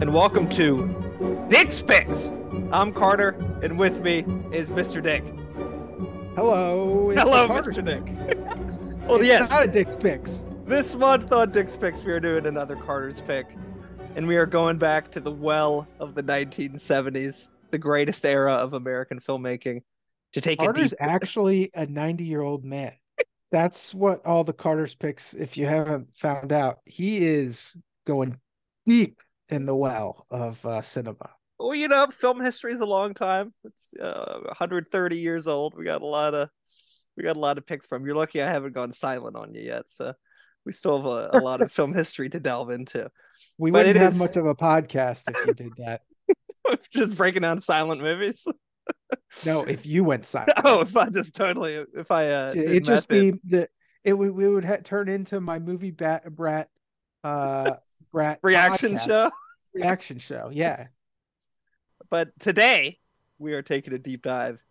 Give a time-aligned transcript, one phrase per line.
[0.00, 2.32] Hello, and welcome to Dick's Picks.
[2.72, 3.30] I'm Carter,
[3.62, 5.02] and with me is Mr.
[5.02, 5.22] Dick.
[6.34, 7.10] Hello.
[7.10, 7.72] it's Hello, Carter.
[7.72, 7.84] Mr.
[7.84, 8.02] Dick.
[9.08, 10.44] well, It's yes, Not a Dick's Picks.
[10.64, 13.54] this month on Dick's Picks, we are doing another Carter's pick,
[14.16, 18.72] and we are going back to the well of the 1970s, the greatest era of
[18.72, 19.82] American filmmaking,
[20.32, 20.98] to take a Carter's deep.
[21.02, 22.94] actually a 90 year old man.
[23.50, 28.38] That's what all the Carter's picks, if you haven't found out, he is going
[28.86, 31.30] deep in the well of uh, cinema.
[31.58, 33.52] Well, you know, film history is a long time.
[33.64, 35.74] It's uh, 130 years old.
[35.76, 36.48] We got a lot of,
[37.16, 38.06] we got a lot to pick from.
[38.06, 40.14] You're lucky I haven't gone silent on you yet, so
[40.64, 43.10] we still have a, a lot of film history to delve into.
[43.58, 46.00] We But wouldn't have is- much of a podcast if you did that.
[46.92, 48.46] Just breaking down silent movies.
[49.46, 50.52] No, if you went silent.
[50.64, 53.68] oh, if I just totally, if I uh, It'd just be the
[54.02, 56.68] it would we would ha- turn into my movie bat brat
[57.22, 57.74] uh
[58.10, 59.06] brat reaction podcast.
[59.06, 59.30] show.
[59.72, 60.50] Reaction show.
[60.52, 60.88] Yeah.
[62.08, 62.98] But today
[63.38, 64.64] we are taking a deep dive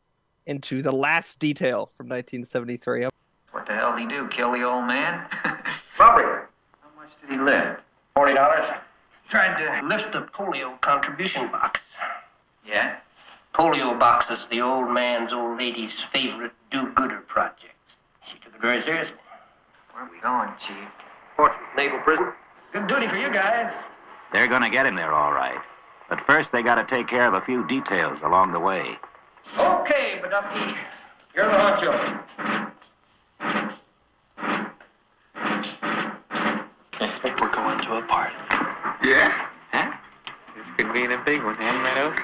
[0.46, 3.08] into the last detail from 1973.
[3.52, 4.28] What the hell did he do?
[4.30, 5.26] Kill the old man?
[6.00, 6.44] Robbery.
[6.82, 7.82] How much did he lift?
[8.16, 8.68] Forty dollars.
[9.30, 11.80] tried to lift the polio contribution box.
[12.66, 12.98] Yeah.
[13.56, 17.76] Polio box is the old man's old lady's favorite do-gooder project.
[18.32, 19.16] She took it very seriously.
[19.94, 20.88] Where are we going, Chief?
[21.36, 22.32] Portsmouth Naval Prison.
[22.74, 23.72] Good duty for you guys.
[24.32, 25.60] They're gonna get him there all right.
[26.10, 28.98] But first, they gotta take care of a few details along the way.
[29.58, 30.76] Okay, Buddusky.
[31.36, 32.20] You're the honcho.
[37.02, 38.36] I think we're going to a party.
[39.04, 39.48] Yeah?
[39.72, 39.92] Huh?
[40.56, 42.18] This could be the big one, huh, Meadows?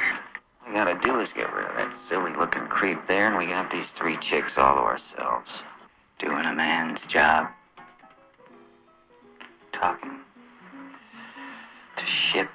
[0.61, 3.47] All we gotta do is get rid of that silly looking creep there, and we
[3.47, 5.49] got these three chicks all to ourselves.
[6.19, 7.47] Doing a man's job.
[9.73, 10.24] Talking to
[12.05, 12.51] ships.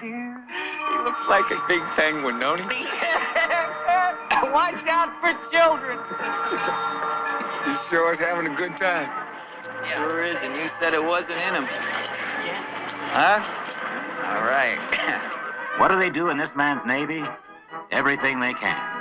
[0.00, 2.84] He looks like a big penguin, don't he?
[4.52, 5.98] Watch out for children.
[7.64, 9.08] He sure is having a good time.
[9.88, 11.64] Sure is, and you said it wasn't in him.
[11.64, 13.40] Huh?
[14.26, 14.78] All right.
[15.78, 17.24] What do they do in this man's navy?
[17.90, 18.93] Everything they can.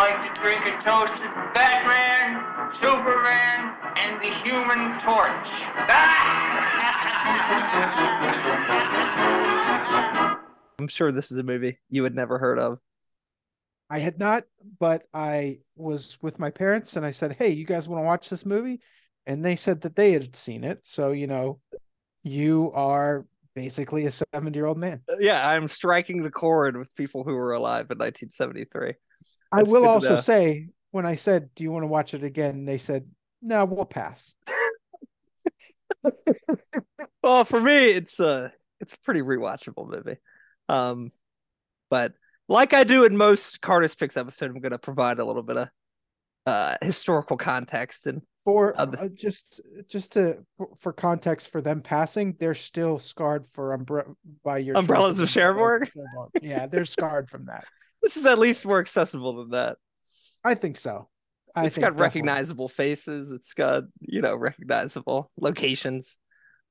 [0.00, 2.42] Would like to drink a toast to Batman,
[2.80, 5.28] Superman, and the Human Torch.
[10.78, 12.78] I'm sure this is a movie you had never heard of.
[13.90, 14.44] I had not,
[14.78, 18.30] but I was with my parents and I said, Hey, you guys want to watch
[18.30, 18.80] this movie?
[19.26, 20.80] And they said that they had seen it.
[20.84, 21.60] So, you know,
[22.22, 25.02] you are basically a 70 year old man.
[25.12, 28.94] Uh, Yeah, I'm striking the chord with people who were alive in 1973.
[29.52, 30.20] I will also know.
[30.20, 32.64] say, when I said, Do you want to watch it again?
[32.64, 33.06] They said,
[33.42, 34.34] No, we'll pass.
[37.22, 40.16] Well, for me, it's a it's a pretty rewatchable movie.
[40.68, 41.12] Um,
[41.90, 42.14] but
[42.48, 45.56] like I do in most Carter's Picks episode, I'm going to provide a little bit
[45.58, 45.68] of
[46.46, 51.60] uh historical context and For Uh, the- uh, just just to for, for context for
[51.60, 55.28] them passing, they're still scarred for umbre- by your Umbrellas of?
[55.28, 55.90] Cherbourg.
[56.40, 57.64] Yeah, they're scarred from that.
[58.02, 59.76] This is at least more accessible than that.
[60.44, 61.08] I think so.
[61.54, 62.02] I It's think got definitely.
[62.04, 63.32] recognizable faces.
[63.32, 66.16] It's got you know recognizable locations.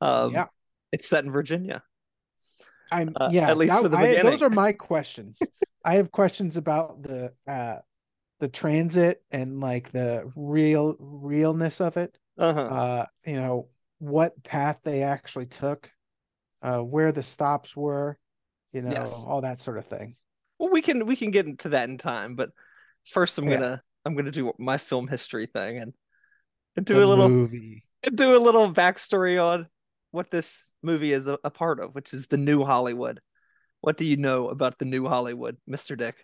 [0.02, 0.46] Um, yeah,
[0.92, 1.84] it's set in Virginia.
[2.92, 3.50] I'm uh, yeah.
[3.50, 4.32] at least that- for the I- beginning.
[4.32, 5.40] those are my questions.
[5.86, 7.78] I have questions about the uh
[8.40, 12.18] the transit and like the real realness of it.
[12.38, 12.62] Uh-huh.
[12.62, 13.68] Uh, you know
[14.00, 15.92] what path they actually took,
[16.62, 18.18] uh, where the stops were,
[18.72, 19.22] you know, Yes.
[19.28, 20.16] all that sort of thing.
[20.60, 22.52] Well, we can we can get into that in time, but
[23.06, 23.58] first I'm Yeah.
[23.58, 25.94] gonna I'm gonna do my film history thing and,
[26.76, 27.84] and do The a little movie.
[28.04, 29.68] do a little backstory on
[30.12, 33.22] what this movie is a, a part of, which is the new Hollywood.
[33.82, 35.98] What do you know about the new Hollywood, Mr.
[35.98, 36.16] Dick?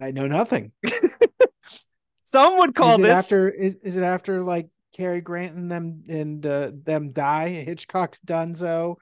[0.00, 0.72] I know nothing.
[2.24, 6.44] Some would call this after is, is it after like Cary Grant and them and
[6.44, 7.48] uh, them die?
[7.48, 8.96] Hitchcock's Dunzo.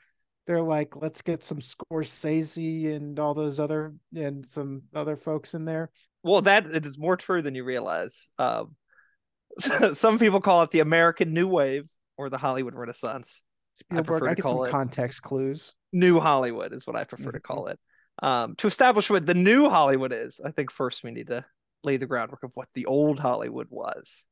[0.46, 5.64] They're like, let's get some Scorsese and all those other and some other folks in
[5.64, 5.90] there.
[6.24, 8.28] well that it is more true than you realize.
[8.38, 8.74] Um,
[9.58, 13.42] some people call it the American New Wave or the Hollywood Renaissance.
[13.90, 15.74] I Spielberg, prefer I, to get call it- context clues.
[15.92, 17.42] New Hollywood is what I prefer to Mhm.
[17.42, 17.78] call it.
[18.22, 21.44] Um, to establish what the new Hollywood is, I think first we need to
[21.84, 24.26] lay the groundwork of what the old Hollywood was.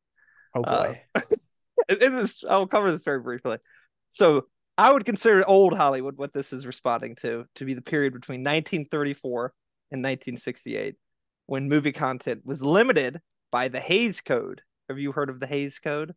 [0.54, 1.02] Oh Uh, boy.
[1.88, 3.58] It- it is- I'll cover this very briefly.
[4.10, 4.46] So
[4.80, 8.40] I would consider old Hollywood what this is responding to to be the period between
[8.40, 9.52] 1934
[9.92, 10.96] and 1968,
[11.46, 13.20] when movie content was limited
[13.52, 14.62] by the Hays Code.
[14.88, 16.14] Have you heard of the Hays Code?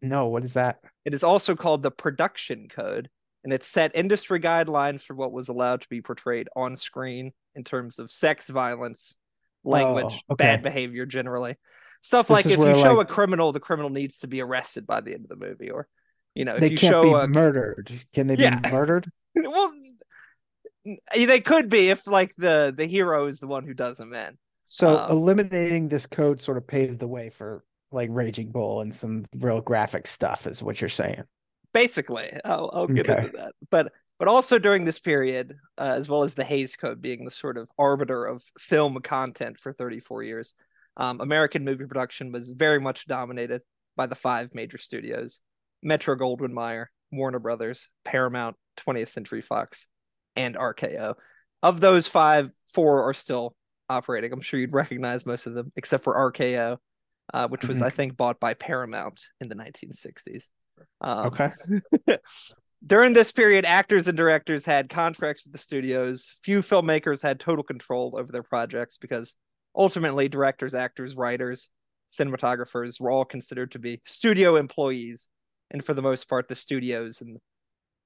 [0.00, 0.78] No, what is that?
[1.04, 3.08] It is also called the Production Code,
[3.42, 7.64] and it set industry guidelines for what was allowed to be portrayed on screen in
[7.64, 9.16] terms of sex, violence,
[9.64, 10.44] oh, language, Oh, okay.
[10.44, 11.56] bad behavior generally.
[12.02, 14.40] Stuff This like if you where, show like- a criminal, the criminal needs to be
[14.42, 15.88] arrested by the end of the movie, or
[16.36, 17.90] you know, if they you can't show be a murdered.
[18.12, 18.50] Can they Yeah.
[18.50, 19.10] be murdered?
[19.36, 19.72] well,
[21.14, 24.38] they could be if like the the hero is the one who does them in.
[24.66, 28.94] So Um, eliminating this code sort of paved the way for like Raging Bull and
[28.94, 31.22] some real graphic stuff, is what you're saying.
[31.72, 33.26] basically i'll, I'll get Okay.
[33.26, 37.02] into that but but also during this period uh, as well as the hays code
[37.02, 40.54] being the sort of arbiter of film content for 34 years
[40.96, 43.62] um, american movie production was very much dominated
[43.94, 45.40] by the five major studios
[45.86, 48.56] metro goldwyn mayer warner brothers paramount
[48.86, 49.86] 20th century fox
[50.34, 51.14] and rko
[51.62, 53.54] of those five four are still
[53.88, 56.76] operating i'm sure you'd recognize most of them except for rko
[57.32, 57.86] uh, which was Mhm.
[57.86, 60.48] i think bought by paramount in the 1960s
[61.00, 61.50] um, Okay.
[62.86, 66.34] during this period, actors and directors had contracts with the studios.
[66.42, 69.34] Few filmmakers had total control over their projects because
[69.74, 71.70] ultimately, directors, actors, writers,
[72.10, 75.28] cinematographers were all considered to be studio employees.
[75.70, 77.38] And for the most part, the studios and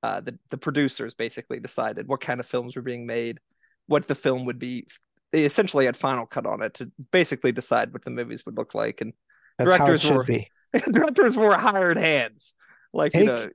[0.02, 3.38] uh, the, the producers basically decided what kind of films were being made,
[3.86, 4.86] what the film would be.
[5.32, 8.74] They essentially had final cut on it to basically decide what the movies would look
[8.74, 9.00] like.
[9.00, 9.12] And
[9.58, 10.26] That's directors were-
[10.90, 12.54] directors were hired hands.
[12.92, 13.48] Like, you know,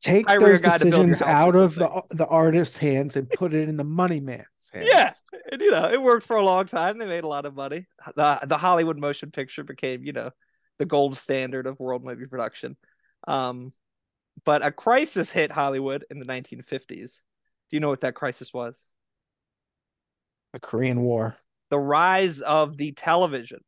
[0.00, 3.52] Take those guy to build your decisions out of the the artist's hands and put
[3.52, 4.88] it in the money man's hands.
[4.90, 5.12] Yeah,
[5.52, 6.98] and you know, it worked for a long time.
[6.98, 7.86] They made a lot of money.
[8.16, 10.30] The the Hollywood motion picture became, you know,
[10.78, 12.78] the gold standard of world movie production.
[13.26, 13.72] Um,
[14.44, 17.22] but a crisis hit Hollywood in the 1950s.
[17.70, 18.88] Do you know what that crisis was?
[20.52, 21.36] The Korean War.
[21.70, 23.60] The rise of the television.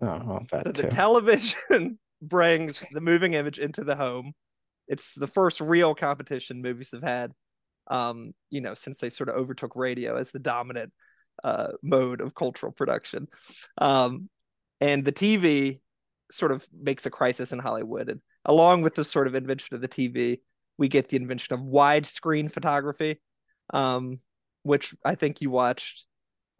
[0.00, 4.32] Oh, well, So that the television brings the moving image into the home.
[4.88, 7.32] It's the first real competition movies have had,
[7.88, 10.92] um, you know, since they sort of overtook radio as the dominant
[11.42, 13.28] uh, mode of cultural production.
[13.78, 14.28] Um,
[14.80, 15.80] and the TV
[16.30, 18.08] sort of makes a crisis in Hollywood.
[18.08, 20.40] And along with the sort of invention of the TV,
[20.78, 23.20] we get the invention of widescreen photography,
[23.72, 24.18] um,
[24.62, 26.06] which I think you watched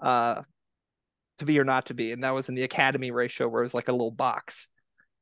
[0.00, 0.42] uh,
[1.38, 2.12] to be or not to be.
[2.12, 4.68] And that was in the Academy ratio where it was like a little box.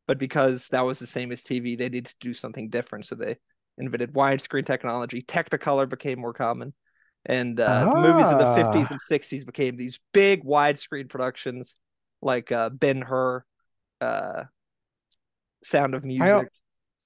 [0.06, 3.06] But because that was the same as TV, they needed to do something different.
[3.06, 3.36] So they
[3.78, 5.22] invented widescreen technology.
[5.22, 6.74] Technicolor became more common.
[7.24, 8.56] And uh, the movies of the Ah.
[8.56, 11.76] 50s and 60s became these big widescreen productions
[12.20, 13.44] like uh, Ben Hur,
[14.00, 14.44] uh,
[15.62, 16.48] Sound of Music, stuff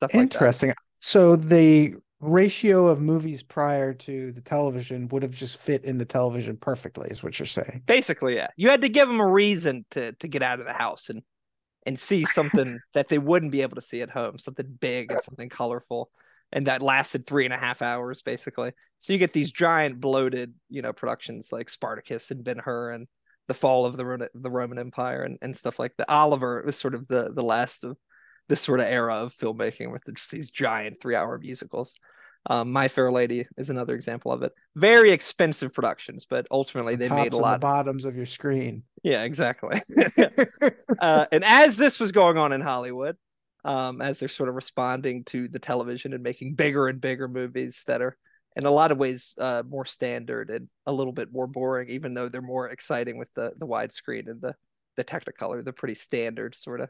[0.00, 0.18] like that.
[0.18, 0.72] Interesting.
[0.98, 6.04] So the ratio of movies prior to the television would have just fit in the
[6.04, 7.82] television perfectly, is what you're saying.
[7.86, 8.48] Basically, yeah.
[8.56, 11.22] You had to give them a reason to to get out of the house and
[11.84, 15.22] and see something that they wouldn't be able to see at home, something big and
[15.22, 16.10] something colorful,
[16.52, 18.72] and that lasted three and a half hours basically.
[18.98, 23.06] So you get these giant bloated, you know, productions like Spartacus and Ben Hur and
[23.46, 26.10] the fall of the the Roman Empire and, and stuff like that.
[26.10, 27.96] Oliver was sort of the the last of
[28.48, 31.94] this sort of era of filmmaking with just these giant three hour musicals.
[32.48, 34.52] Um, My Fair Lady is another example of it.
[34.76, 37.60] Very expensive productions, but ultimately The they made a lot.
[37.60, 38.84] the bottoms of your screen.
[39.02, 39.78] Yeah, exactly.
[41.00, 43.16] uh, and as this was going on in Hollywood,
[43.64, 47.82] um, as they're sort of responding to the television and making bigger and bigger movies
[47.88, 48.16] that are,
[48.54, 52.14] in a lot of ways, uh, more standard and a little bit more boring, even
[52.14, 54.54] though they're more exciting with the the widescreen and the
[54.96, 55.64] the Technicolor.
[55.64, 56.88] They're pretty standard, sort of,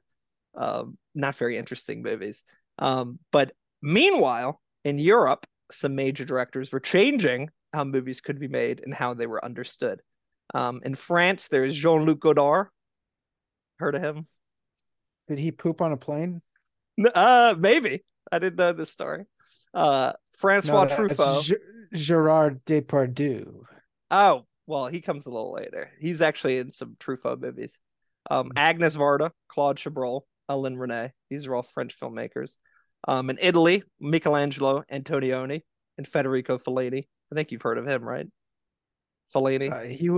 [0.56, 2.44] um, not very interesting movies.
[2.78, 8.80] Um, but meanwhile, in Europe, some major directors were changing how movies could be made
[8.84, 10.00] and how they were understood.
[10.54, 12.68] Um, in France, there is Jean Luc Godard.
[13.78, 14.24] Heard of him?
[15.28, 16.40] Did he poop on a plane?
[17.14, 18.04] Uh, maybe.
[18.30, 19.24] I didn't know this story.
[19.74, 21.42] Uh, Francois that's Truffaut.
[21.42, 23.62] Ge- Gerard Depardieu.
[24.10, 25.90] Oh, well, he comes a little later.
[25.98, 27.80] He's actually in some Truffaut movies.
[28.30, 31.10] Um, Agnes Varda, Claude Chabrol, Alain Resnais.
[31.30, 32.58] These are all French filmmakers.
[33.08, 35.62] Um, in Italy, Michelangelo Antonioni
[35.96, 37.06] and Federico Fellini.
[37.30, 38.26] I think you've heard of him, right?
[39.32, 39.72] Fellini.
[39.72, 40.10] Uh, he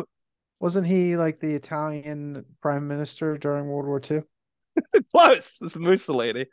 [0.61, 4.23] wasn't he like the Italian prime minister during World War II?
[5.13, 5.59] Close.
[5.63, 6.47] It's Mussolini.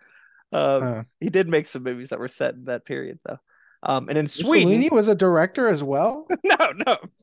[0.52, 3.40] Um, he did make some movies that were set in that period, though.
[3.84, 6.28] Um, and in Sweden, Mussolini was a director as well.
[6.44, 6.74] no,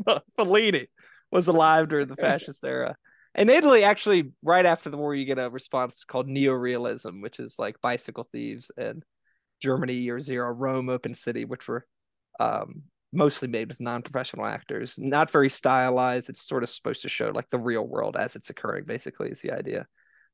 [0.06, 0.86] no, Fellini
[1.30, 2.96] was alive during the fascist era.
[3.34, 7.58] In Italy, actually, right after the war, you get a response called neorealism, which is
[7.58, 9.02] like Bicycle Thieves and
[9.62, 11.86] Germany Year Zero, Rome Open City, which were
[12.38, 16.28] um, mostly made with non-professional actors, not very stylized.
[16.28, 18.84] It's sort of supposed to show like the real world as it's occurring.
[18.84, 19.86] Basically, is the idea.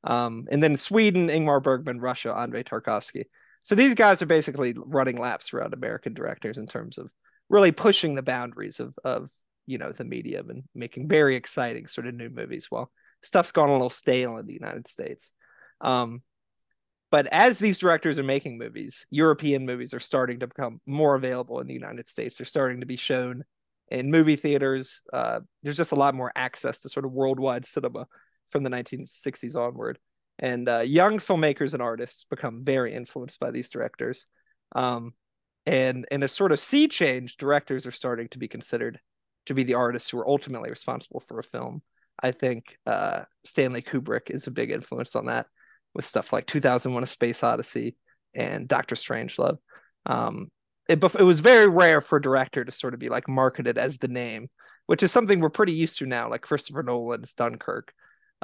[0.03, 3.23] Um, and then Sweden, Ingmar Bergman, Russia, Andrei Tarkovsky.
[3.61, 7.13] So these guys are basically running laps around American directors in terms of
[7.49, 9.29] really pushing the boundaries of of
[9.69, 12.65] you know the medium and making very exciting sort of new movies.
[12.69, 15.31] While stuff's gone a little stale in the United States.
[15.79, 16.23] Um,
[17.11, 21.59] but as these directors are making movies, European movies are starting to become more available
[21.59, 22.35] in the United States.
[22.37, 23.43] They're starting to be shown
[23.89, 25.03] in movie theaters.
[25.13, 28.07] Uh, there's just a lot more access to sort of worldwide cinema
[28.47, 29.99] from the 1960s onward.
[30.39, 34.25] And uh, young filmmakers and artists become very influenced by these directors.
[34.75, 35.13] Um,
[35.65, 38.99] and in a sort of sea change, directors are starting to be considered
[39.49, 41.81] to be the artists who are ultimately responsible for a film.
[42.21, 45.47] I think uh, Stanley Kubrick is a big influence on that
[45.95, 47.95] with stuff like 2001: A Space Odyssey
[48.35, 49.57] and Doctor Strangelove.
[50.05, 50.51] Um,
[50.87, 53.97] it, it was very rare for a director to sort of be like marketed as
[53.97, 54.49] the name,
[54.85, 57.91] which is something we're pretty used to now, like Christopher Nolan's Dunkirk,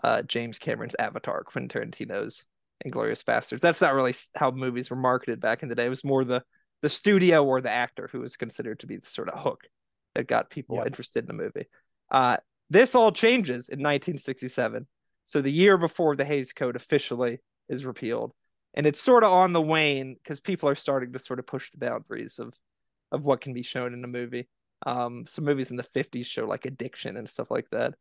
[0.04, 2.46] uh, James Cameron's Avatar, Quentin Tarantino's
[2.84, 3.60] Inglourious Basterds.
[3.60, 5.86] That's not really how movies were marketed back in the day.
[5.86, 6.44] It was more the
[6.82, 9.66] the studio or the actor who was considered to be the sort of hook
[10.16, 10.86] that got people Yeah.
[10.86, 11.68] interested in the movie.
[12.12, 12.38] Uh,
[12.70, 14.88] this all changes in 1967
[15.24, 18.32] so the year before the Hays Code officially is repealed,
[18.76, 21.72] and it's sort of on the wane because people are starting to sort of push
[21.72, 22.54] the boundaries of
[23.12, 24.48] of what can be shown in a movie.
[24.86, 27.96] Um, some movies in the '50s show like Addiction and stuff like that.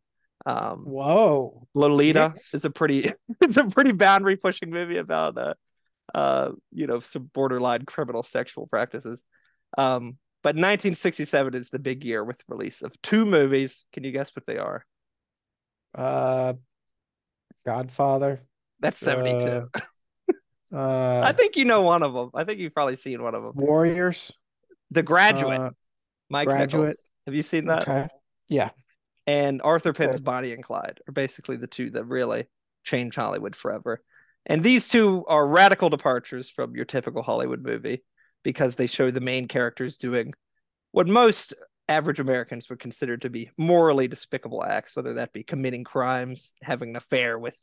[0.45, 1.67] Um, Whoa.
[1.75, 2.51] Lolita Yes.
[2.53, 5.55] is a pretty it's a pretty boundary pushing movie about uh
[6.15, 9.25] uh you know some borderline criminal sexual practices.
[9.79, 13.87] Um, but 1967 is the big year with release of two movies.
[13.93, 14.85] Can you guess what they are?
[15.97, 16.53] Uh,
[17.67, 18.41] Godfather.
[18.81, 19.71] That's 72.
[20.73, 22.31] Uh, I think you know one of them.
[22.35, 23.53] I think you've probably seen one of them.
[23.55, 24.33] Warriors.
[24.91, 25.71] The Graduate, Uh,
[26.31, 26.87] Mike Graduate.
[26.87, 27.05] Nichols.
[27.27, 27.83] Have you seen that?
[27.83, 28.09] okay.
[28.49, 28.71] Yeah.
[29.29, 30.23] And Arthur Penn's Okay.
[30.25, 32.47] Bonnie and Clyde are basically the two that really
[32.83, 34.03] changed Hollywood forever.
[34.47, 38.03] And these two are radical departures from your typical Hollywood movie
[38.45, 40.33] because they show the main characters doing
[40.93, 41.55] what most
[41.89, 46.91] average Americans would consider to be morally despicable acts, whether that be committing crimes, having
[46.91, 47.57] an affair with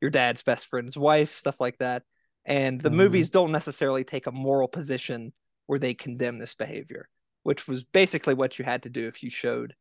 [0.00, 2.04] your dad's best friend's wife, stuff like that.
[2.44, 2.94] And the Mhm.
[2.94, 5.32] movies don't necessarily take a moral position
[5.66, 7.08] where they condemn this behavior,
[7.42, 9.74] which was basically what you had to do if you showed,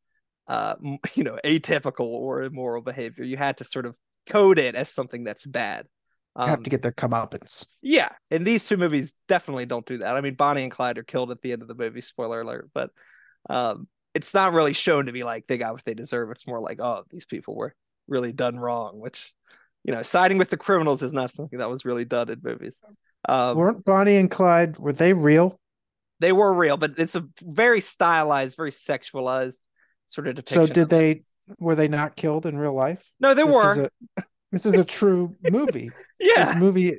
[0.48, 0.76] uh,
[1.16, 3.24] you know, atypical or immoral behavior.
[3.24, 5.88] You had to sort of code it as something that's bad.
[6.38, 7.66] You have Um, to get their comeuppance.
[7.82, 10.16] yeah, and these two movies definitely don't do that.
[10.16, 12.02] I mean, Bonnie and Clyde are killed at the end of the movie.
[12.02, 12.92] Spoiler alert, but
[13.50, 16.32] um, it's not really shown to be like they got what they deserve.
[16.32, 17.74] It's more like, oh, these people were
[18.08, 19.00] really done wrong.
[19.00, 19.34] Which,
[19.84, 22.82] you know, siding with the criminals is not something that was really done in movies.
[23.30, 25.60] Um, Weren't Bonnie and Clyde, were they real?
[26.20, 29.64] they were real, but it's a very stylized, very sexualized
[30.08, 30.68] sort of depiction.
[30.68, 31.24] So did they,
[31.60, 33.04] were they not killed in real life?
[33.20, 33.90] No, they This were.
[34.18, 34.24] A,
[34.56, 35.92] this is a true movie.
[36.20, 36.98] yeah, This movie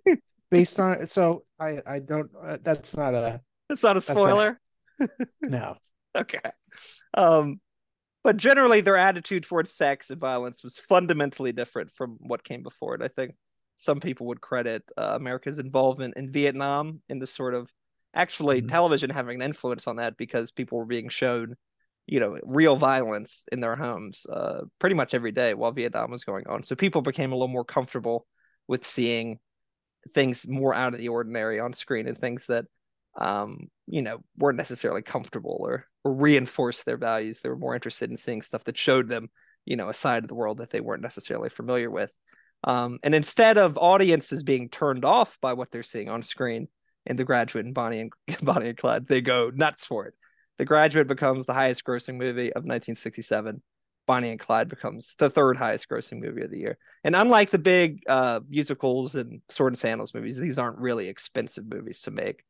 [0.51, 4.61] based on, so I, I don't, uh, that's not a, it's not a not- spoiler.
[5.43, 5.77] no.
[6.17, 6.39] Okay.
[7.15, 7.61] Um,
[8.23, 12.95] but generally, their attitude towards sex and violence was fundamentally different from what came before
[12.95, 13.03] it.
[13.03, 13.35] I think
[13.77, 17.73] some people would credit uh, America's involvement in Vietnam in the sort of
[18.15, 18.69] actually Mhm.
[18.69, 21.57] television having an influence on that because people were being shown,
[22.07, 26.25] you know, real violence in their homes uh, pretty much every day while Vietnam was
[26.25, 26.63] going on.
[26.63, 28.27] So people became a little more comfortable
[28.69, 29.39] with seeing
[30.13, 32.67] things more out of the ordinary on screen and things that
[33.19, 37.41] um, you know, weren't necessarily comfortable or or reinforced their values.
[37.41, 39.31] They were more interested in seeing stuff that showed them,
[39.65, 42.13] you know, a side of the world that they weren't necessarily familiar with.
[42.65, 46.69] Um, and instead of audiences being turned off by what they're seeing on screen
[47.05, 50.15] in The Graduate and Bonnie and Bonnie and Clyde, they go nuts for it.
[50.59, 53.63] The Graduate becomes the highest grossing movie of 1967.
[54.07, 56.79] Bonnie and Clyde becomes the third highest grossing movie of the year.
[57.03, 61.65] And unlike the big uh, musicals and Sword and Sandals movies, these aren't really expensive
[61.69, 62.45] movies to make.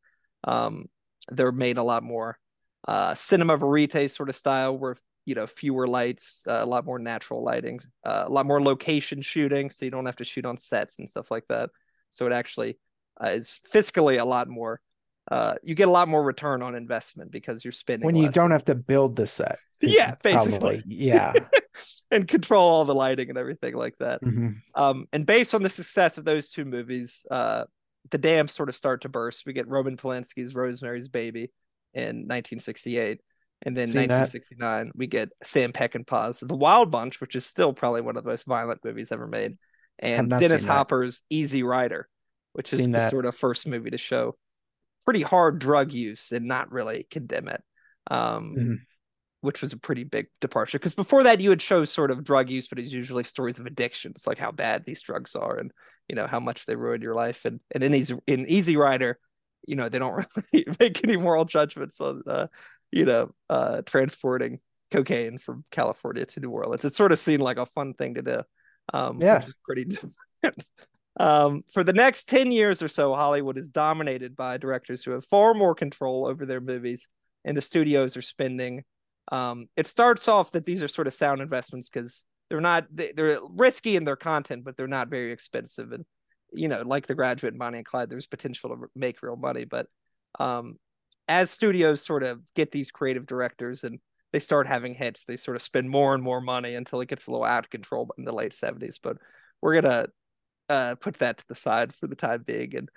[0.45, 0.87] Um,
[1.31, 2.39] they're made a lot more
[2.87, 6.99] uh, cinema verite sort of style, where you know fewer lights, uh, a lot more
[6.99, 10.57] natural lighting, uh, a lot more location shooting, so you don't have to shoot on
[10.57, 11.71] sets and stuff like that.
[12.11, 12.79] So it actually
[13.23, 14.81] uh, is fiscally a lot more.
[15.31, 18.53] Uh, you get a lot more return on investment because you're spending When you don't
[18.53, 19.59] have to build the set.
[19.83, 20.59] Yeah, basically.
[20.59, 21.35] probably- yeah.
[22.11, 24.23] and control all the lighting and everything like that.
[24.23, 24.55] Mhm.
[24.75, 27.65] Um, and based on the success of those two movies, uh,
[28.11, 29.45] the dams sort of start to burst.
[29.45, 31.53] We get Roman Polanski's Rosemary's Baby
[31.93, 33.21] in 1968.
[33.63, 34.21] And then Seen that.
[34.21, 38.31] 1969, we get Sam Peckinpah's The Wild Bunch, which is still probably one of the
[38.31, 39.59] most violent movies ever made.
[39.99, 40.65] And Dennis.
[40.65, 42.09] Hopper's Easy Rider,
[42.55, 43.11] which is Seen the that.
[43.11, 44.37] sort of first movie to show
[45.07, 47.63] pretty hard drug use and not really condemn it.
[48.11, 48.77] Um, Mhm.
[49.43, 52.51] which was a pretty big departure because before that you had shows sort of drug
[52.51, 55.73] use, but it's usually stories of addictions, like how bad these drugs are and
[56.09, 57.45] you know how much they ruin your life.
[57.45, 59.19] And and in Easy in Easy Rider,
[59.67, 62.49] you know they don't really make any moral judgments on uh,
[62.91, 64.61] you know uh, transporting
[64.91, 66.85] cocaine from California to New Orleans.
[66.85, 68.43] It's sort of seen like a fun thing to do.
[68.95, 69.39] Um, Yeah.
[69.39, 69.85] which is pretty
[70.43, 70.65] different.
[71.19, 75.25] Um, for the next 10 years or so, Hollywood is dominated by directors who have
[75.25, 77.09] far more control over their movies,
[77.45, 78.85] and the studios are spending.
[79.33, 83.13] Um, it starts off that these are sort of sound investments because they're not they,
[83.13, 85.93] they're risky in their content, but they're not very expensive.
[85.93, 86.05] And
[86.53, 89.65] you know, like The Graduate and Bonnie and Clyde, there's potential to make real money.
[89.65, 89.87] But
[90.39, 90.77] um,
[91.29, 93.99] as studios sort of get these creative directors and
[94.33, 97.27] they start having hits, they sort of spend more and more money until it gets
[97.27, 99.01] a little out of control in the late 70s.
[99.03, 99.17] But
[99.63, 100.07] we're gonna
[100.69, 102.77] uh, put that to the side for the time being.
[102.77, 102.89] And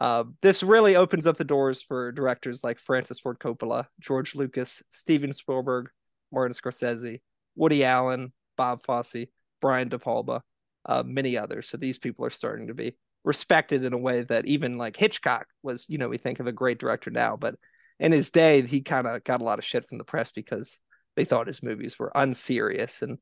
[0.00, 4.82] uh, this really opens up the doors for directors like Francis Ford Coppola, George Lucas,
[4.90, 5.88] Steven Spielberg,
[6.32, 7.20] Martin Scorsese,
[7.56, 9.26] Woody Allen, Bob Fosse,
[9.60, 10.42] Brian De Palma,
[10.86, 11.68] uh, many others.
[11.68, 15.46] So these people are starting to be respected in a way that even like Hitchcock
[15.62, 17.56] was, you know, we think of a great director now, but
[17.98, 20.80] in his day, he kind of got a lot of shit from the press because
[21.16, 23.18] they thought his movies were unserious and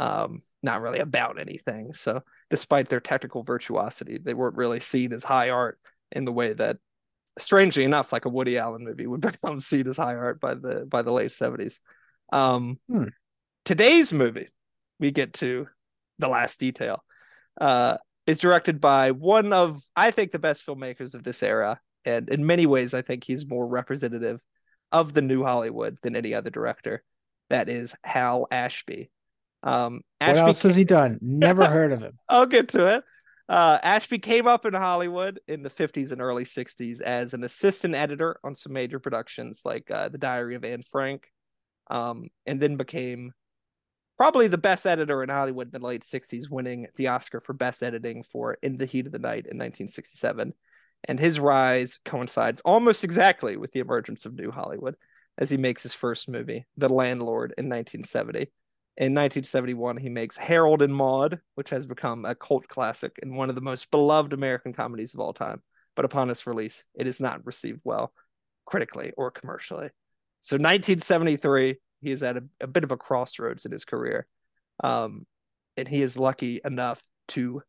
[0.00, 1.92] um, not really about anything.
[1.92, 5.78] So despite their technical virtuosity, they weren't really seen as high art
[6.10, 6.78] in the way that,
[7.38, 10.86] strangely enough, like a Woody Allen movie would become seen as high art by the
[10.86, 11.80] by the late seventies.
[12.32, 13.08] Um, Hmm.
[13.66, 14.48] Today's movie,
[14.98, 15.68] we get to
[16.18, 17.04] the last detail,
[17.60, 22.30] uh, is directed by one of I think the best filmmakers of this era, and
[22.30, 24.40] in many ways, I think he's more representative
[24.92, 27.04] of the new Hollywood than any other director.
[27.50, 29.10] That is Hal Ashby.
[29.62, 31.18] Um, What else has he done?
[31.20, 32.18] Never heard of him.
[32.28, 33.04] I'll get to it.
[33.48, 37.96] Uh, Ashby came up in Hollywood in the 50s and early 60s as an assistant
[37.96, 41.26] editor on some major productions like uh, The Diary of Anne Frank,
[41.90, 43.32] um, and then became
[44.16, 47.82] probably the best editor in Hollywood in the late 60s, winning the Oscar for Best
[47.82, 50.52] Editing for In the Heat of the Night in 1967.
[51.04, 54.94] And his rise coincides almost exactly with the emergence of New Hollywood
[55.38, 58.52] as he makes his first movie, The Landlord, in 1970.
[59.00, 63.48] In 1971, he makes Harold and Maude, which has become a cult classic and one
[63.48, 65.62] of the most beloved American comedies of all time.
[65.96, 68.12] But upon its release, it is not received well
[68.66, 69.88] critically or commercially.
[70.42, 74.26] So 1973, he is at a, a bit of a crossroads in his career.
[74.84, 75.26] Um,
[75.78, 77.62] and he is lucky enough to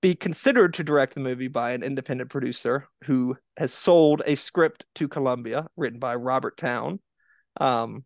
[0.00, 4.86] be considered to direct the movie by an independent producer who has sold a script
[4.94, 7.00] to Columbia, written by Robert Towne.
[7.60, 8.04] Um,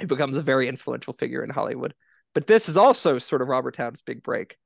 [0.00, 1.94] he becomes a very influential figure in Hollywood.
[2.34, 4.56] But this is also sort of Robert Towne's big break.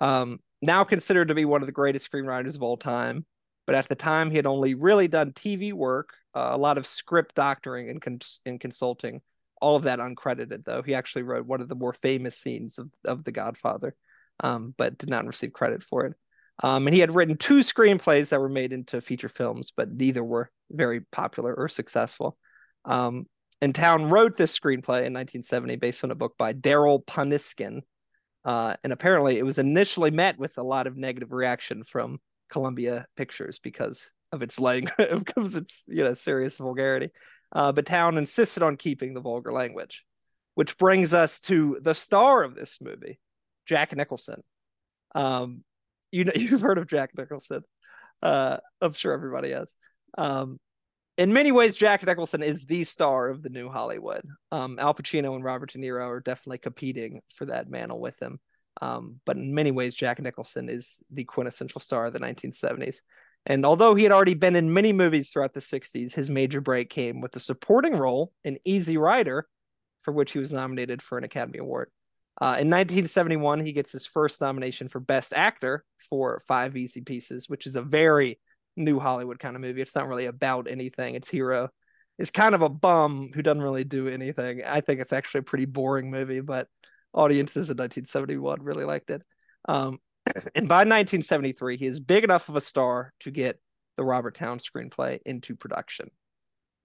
[0.00, 3.26] Um, now considered to be one of the greatest screenwriters of all time,
[3.66, 6.86] but at the time he had only really done TV work, uh, a lot of
[6.86, 9.20] script doctoring and, cons- and consulting,
[9.60, 10.64] all of that uncredited.
[10.64, 13.94] Though he actually wrote one of the more famous scenes of of The Godfather,
[14.40, 16.14] um, but did not receive credit for it.
[16.62, 20.22] Um, and he had written two screenplays that were made into feature films, but neither
[20.22, 22.38] were very popular or successful.
[22.84, 23.26] Um,
[23.64, 27.80] and Towne wrote this screenplay in 1970 based on a book by Darryl Ponicsan.
[28.44, 32.18] Uh, and apparently, it was initially met with a lot of negative reaction from
[32.50, 37.08] Columbia Pictures because of its language, because its you know serious vulgarity.
[37.52, 40.04] Uh, but Towne insisted on keeping the vulgar language,
[40.56, 43.18] which brings us to the star of this movie,
[43.64, 44.42] Jack Nicholson.
[45.14, 45.64] Um,
[46.12, 47.64] you know, you've heard of Jack Nicholson.
[48.20, 49.74] Uh, I'm sure everybody has.
[50.18, 50.58] Um,
[51.16, 54.26] in many ways, Jack Nicholson is the star of the new Hollywood.
[54.50, 58.40] Um, Al Pacino and Robert De Niro are definitely competing for that mantle with him.
[58.82, 62.96] Um, but in many ways, Jack Nicholson is the quintessential star of the 1970s.
[63.46, 66.90] And although he had already been in many movies throughout the 60s, his major break
[66.90, 69.46] came with the supporting role in Easy Rider,
[70.00, 71.90] for which he was nominated for an Academy Award.
[72.40, 77.48] Uh, in 1971, he gets his first nomination for Best Actor for Five Easy Pieces,
[77.48, 78.40] which is a very
[78.76, 79.82] new Hollywood kind of movie.
[79.82, 81.14] It's not really about anything.
[81.14, 81.68] Its hero
[82.18, 84.62] is kind of a bum who doesn't really do anything.
[84.64, 86.68] I think it's actually a pretty boring movie, but
[87.12, 89.22] audiences in 1971 really liked it.
[89.68, 89.98] Um,
[90.54, 93.58] and by 1973, he is big enough of a star to get
[93.96, 96.10] the Robert Towne screenplay into production.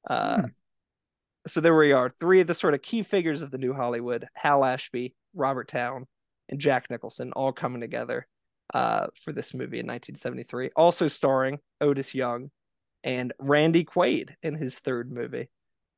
[0.07, 0.45] Uh, Hmm.
[1.47, 4.27] So there we are, three of the sort of key figures of the new Hollywood:
[4.35, 6.05] Hal Ashby, Robert Towne,
[6.49, 8.27] and Jack Nicholson, all coming together
[8.73, 10.69] uh, for this movie in 1973.
[10.75, 12.51] Also starring Otis Young
[13.03, 15.49] and Randy Quaid in his third movie.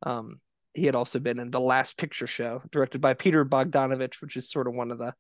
[0.03, 0.38] Um,
[0.73, 4.49] he had also been in The Last Picture Show, directed by Peter Bogdanovich, which is
[4.49, 5.13] sort of one of the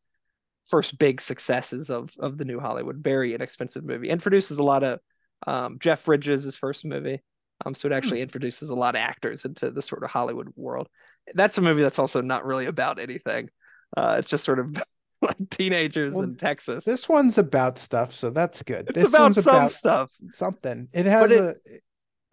[0.63, 2.97] first big successes of of the new Hollywood.
[2.97, 4.09] Very inexpensive movie.
[4.09, 4.99] Introduces a lot of
[5.47, 7.21] um, Jeff Bridges' first movie.
[7.65, 10.87] Um, so it actually introduces a lot of actors into the sort of Hollywood world.
[11.35, 13.49] That's a movie that's also not really about anything.
[13.95, 14.75] Uh, it's just sort of
[15.39, 16.85] like teenagers Well, in Texas.
[16.85, 18.89] This one's about stuff, so that's good.
[18.89, 20.11] it's This about some about stuff.
[20.31, 20.87] something.
[20.93, 21.79] It has it- a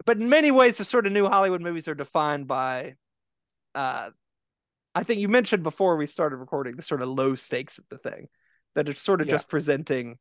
[0.05, 2.95] but in many ways the sort of new hollywood movies are defined by
[3.75, 4.09] uh
[4.95, 7.97] i think you mentioned before we started recording the sort of low stakes of the
[7.97, 8.27] thing
[8.75, 9.31] that it's sort of Yeah.
[9.31, 10.17] just presenting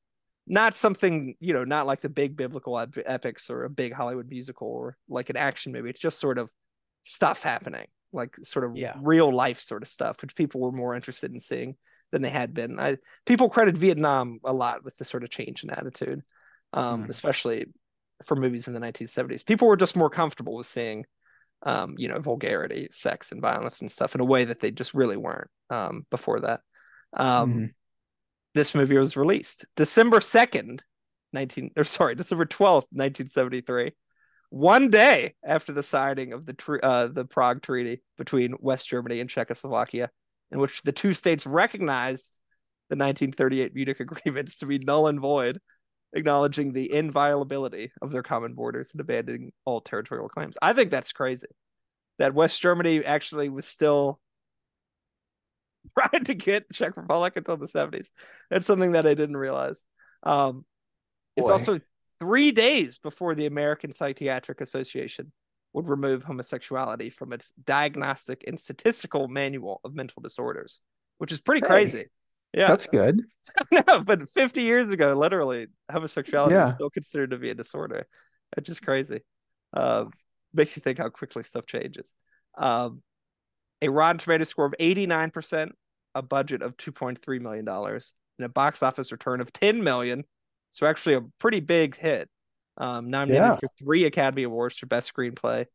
[0.48, 4.28] not something you know not like the big biblical ep- epics or a big hollywood
[4.28, 6.50] musical or like an action movie it's just sort of
[7.02, 8.94] stuff happening like sort of Yeah.
[9.00, 11.76] real life sort of stuff which people were more interested in seeing
[12.12, 15.62] than they had been i people credit vietnam a lot with the sort of change
[15.64, 16.22] in attitude
[16.72, 17.08] um Mhm.
[17.08, 17.66] especially
[18.24, 19.44] for movies in the 1970s.
[19.44, 21.06] People were just more comfortable with seeing,
[21.62, 24.92] um, you know, vulgarity, sex, and violence and stuff in a way that they just
[24.92, 26.60] really weren't um, before that.
[27.12, 27.74] Um, Mhm.
[28.54, 30.82] This movie was released December 2nd,
[31.32, 33.92] 19, or sorry, December 12th, 1973.
[34.50, 39.20] One day after the signing of the tr- uh, the Prague Treaty between West Germany
[39.20, 40.10] and Czechoslovakia,
[40.50, 42.40] in which the two states recognized
[42.90, 45.60] the 1938 Munich agreements to be null and void,
[46.12, 50.56] acknowledging the inviolability of their common borders and abandoning all territorial claims.
[50.62, 51.48] I think that's crazy.
[52.18, 54.20] That West Germany actually was still
[55.98, 58.08] trying to get Czech Republic until the 70s.
[58.50, 59.84] That's something that I didn't realize.
[60.22, 60.64] Um,
[61.36, 61.78] it's also
[62.18, 65.32] three days before the American Psychiatric Association
[65.78, 70.80] would remove homosexuality from its diagnostic and statistical manual of mental disorders,
[71.18, 71.68] which is pretty Hey.
[71.68, 72.04] crazy.
[72.52, 73.22] Yeah, that's good.
[73.70, 78.08] no, but 50 years ago, literally, homosexuality was still considered to be a disorder.
[78.56, 79.20] It's just crazy.
[79.72, 80.10] Um,
[80.52, 82.12] makes you think how quickly stuff changes.
[82.56, 83.02] Um,
[83.80, 85.70] a Rotten Tomato score of 89%,
[86.16, 90.24] a budget of $2.3 million, and a box office return of 10 million.
[90.72, 92.28] So actually a pretty big hit.
[92.78, 93.56] Um, nominated Yeah.
[93.56, 95.66] for three Academy Awards for Best Screenplay,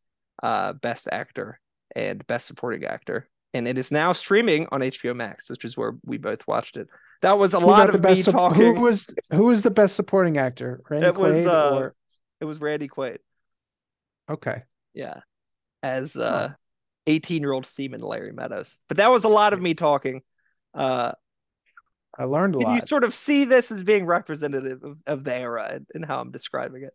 [0.42, 1.60] uh, Best Actor,
[1.94, 3.28] and Best Supporting Actor.
[3.52, 6.88] And it is now streaming on HBO Max, which is where we both watched it.
[7.22, 8.74] That was a Who lot of me sup- talking.
[8.74, 10.80] Who was who was the best supporting actor?
[10.90, 11.94] Randy It was, uh, or
[12.40, 13.18] It was Randy Quaid.
[14.28, 14.62] okay.
[14.94, 15.20] Yeah.
[15.82, 16.52] As uh
[17.06, 18.78] 18 year old Seaman Larry Meadows.
[18.88, 20.22] But that was a lot of me talking.
[20.72, 21.12] Uh
[22.18, 22.74] I learned a can lot.
[22.74, 26.20] you sort of see this as being representative of, of the era and, and how
[26.20, 26.92] I'm describing it?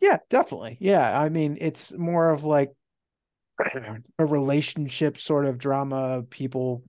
[0.00, 0.76] Yeah, definitely.
[0.80, 2.72] Yeah, I mean, it's more of like
[4.18, 6.82] a relationship sort of drama, people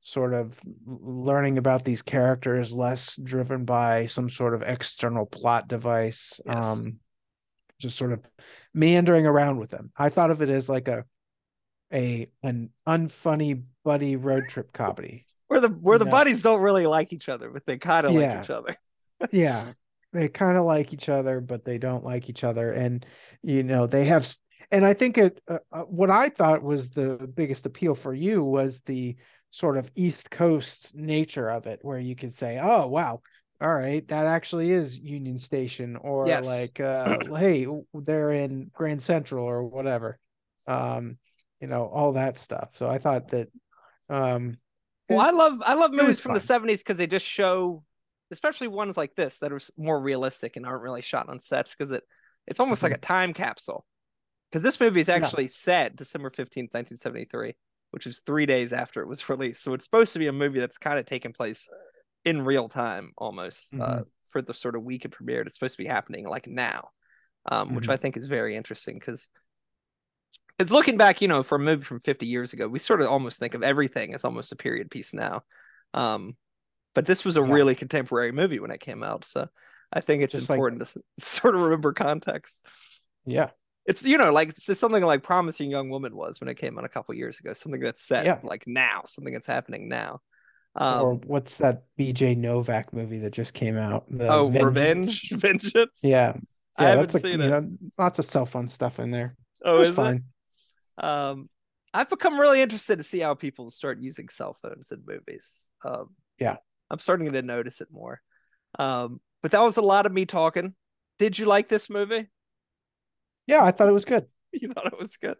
[0.00, 6.40] sort of learning about these characters, less driven by some sort of external plot device.
[6.46, 6.64] Yes.
[6.64, 6.98] Um,
[7.78, 8.20] just sort of
[8.74, 9.90] meandering around with them.
[9.96, 11.04] I thought of it as like a
[11.92, 15.24] a an unfunny buddy road trip comedy.
[15.50, 16.10] Where the where the Yeah.
[16.12, 18.32] buddies don't really like each other, but they kind of Yeah.
[18.32, 18.76] like each other.
[19.32, 19.72] yeah
[20.12, 23.04] they kind of like each other but they don't like each other and
[23.42, 24.32] you know they have
[24.70, 28.42] and i think it uh, uh, what i thought was the biggest appeal for you
[28.42, 29.16] was the
[29.50, 33.20] sort of east coast nature of it where you could say oh wow
[33.60, 36.44] all right that actually is union station or Yes.
[36.46, 40.18] like uh hey they're in grand central or whatever
[40.66, 41.18] um
[41.60, 43.48] you know all that stuff so i thought that
[44.08, 44.56] um
[45.10, 47.84] Well, I love I love movies from the 70s because they just show
[48.30, 51.90] especially ones like this that are more realistic and aren't really shot on sets because
[51.90, 52.04] it
[52.46, 53.84] it's almost like a time capsule.
[54.50, 55.20] Because this movie is Mm-hmm.
[55.20, 55.26] Yeah.
[55.26, 57.54] actually set December 15th, 1973,
[57.90, 59.62] which is three days after it was released.
[59.62, 61.68] So it's supposed to be a movie that's kind of taking place
[62.24, 64.06] in real time almost uh, Mhm.
[64.26, 65.46] for the sort of week it premiered.
[65.46, 66.90] It's supposed to be happening like now,
[67.46, 67.92] um, which Mhm.
[67.92, 69.28] I think is very interesting because
[70.60, 73.08] it's looking back, you know, for a movie from 50 years ago, we sort of
[73.08, 75.42] almost think of everything as almost a period piece now.
[75.94, 76.36] Um,
[76.94, 77.52] but this was a Yeah.
[77.52, 79.24] really contemporary movie when it came out.
[79.24, 79.48] So
[79.92, 82.64] I think it's Just like- important to sort of remember context.
[83.26, 83.50] yeah
[83.86, 86.84] It's, you know, like it's something like Promising Young Woman was when it came out
[86.84, 88.38] a couple years ago, something that's set Yeah.
[88.42, 90.20] like now, something that's happening now.
[90.76, 94.04] or Um, what's that BJ Novak movie that just came out?
[94.08, 94.64] The oh, Vengeance?
[94.66, 96.00] Revenge, Vengeance.
[96.04, 96.36] Yeah,
[96.76, 97.48] I haven't a, seen it.
[97.48, 97.68] know
[97.98, 99.34] lots of cell phone stuff in there.
[99.64, 100.24] oh, it is fine.
[101.00, 101.48] Um,
[101.92, 105.70] I've become really interested to see how people start using cell phones in movies.
[105.84, 106.56] Um, Yeah.
[106.90, 108.20] I'm starting to notice it more.
[108.78, 110.74] Um, but that was a lot of me talking.
[111.18, 112.28] Did you like this movie?
[113.46, 114.26] Yeah, I thought it was good.
[114.52, 115.36] You thought it was good.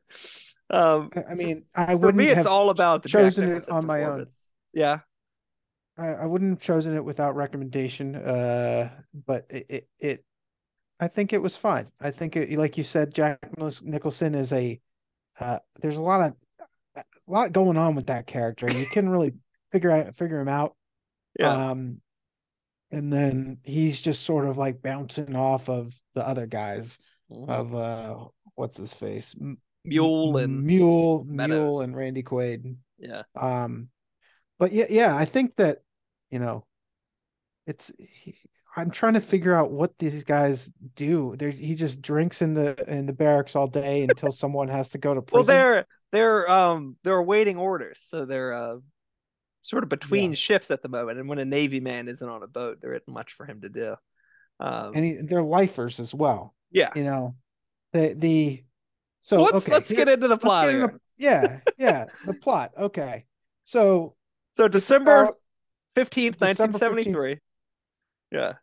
[0.71, 3.69] Um, I- I mean, I for wouldn't me, it's have all about the chosen it
[3.69, 4.27] on my own.
[4.73, 5.01] Yeah,
[5.99, 8.15] I, I wouldn't have chosen it without recommendation.
[8.15, 8.91] Uh,
[9.27, 10.25] but it, it, it
[11.01, 11.89] I think it was fine.
[12.01, 13.39] I think it, like you said, Jack
[13.83, 14.81] Nicholson is a.
[15.39, 16.35] Uh, there's a lot of
[16.97, 18.71] a lot going on with that character.
[18.71, 19.33] You can really
[19.73, 20.75] figure out figure him out.
[21.39, 22.01] yeah, Um,
[22.91, 26.99] and then he's just sort of like bouncing off of the other guys
[27.31, 27.49] Mhm.
[27.49, 28.25] of uh
[28.57, 29.35] what's his face
[29.85, 31.57] Mule and Mule Meadows.
[31.57, 32.77] Mule and Randy Quaid.
[32.99, 33.23] yeah.
[33.35, 33.89] Um,
[34.59, 35.83] but yeah, yeah, I think that
[36.31, 36.67] you know,
[37.67, 37.91] it's.
[38.77, 41.35] I'm trying to figure out what these guys do.
[41.37, 44.99] There, he just drinks in the in the barracks all day until someone has to
[44.99, 45.47] go to prison.
[45.47, 48.77] Well, they're they're um they're awaiting orders, so they're uh
[49.63, 50.37] sort of between Yeah.
[50.37, 51.19] shifts at the moment.
[51.19, 53.69] And when a Navy man isn't on a boat, there isn't much for him to
[53.69, 53.95] do.
[54.61, 56.55] Um, and he, they're lifers as well.
[56.71, 56.91] yeah.
[56.95, 57.35] You know,
[57.93, 58.65] the the.
[59.23, 60.69] So let's okay, let's get into the plot.
[60.69, 61.01] into- here.
[61.19, 62.73] yeah, yeah, the plot.
[62.79, 63.25] Okay,
[63.65, 64.15] so
[64.57, 65.31] So December
[65.95, 66.79] fifteenth, nineteen 15th.
[66.79, 67.39] seventy three.
[68.31, 68.55] Yeah.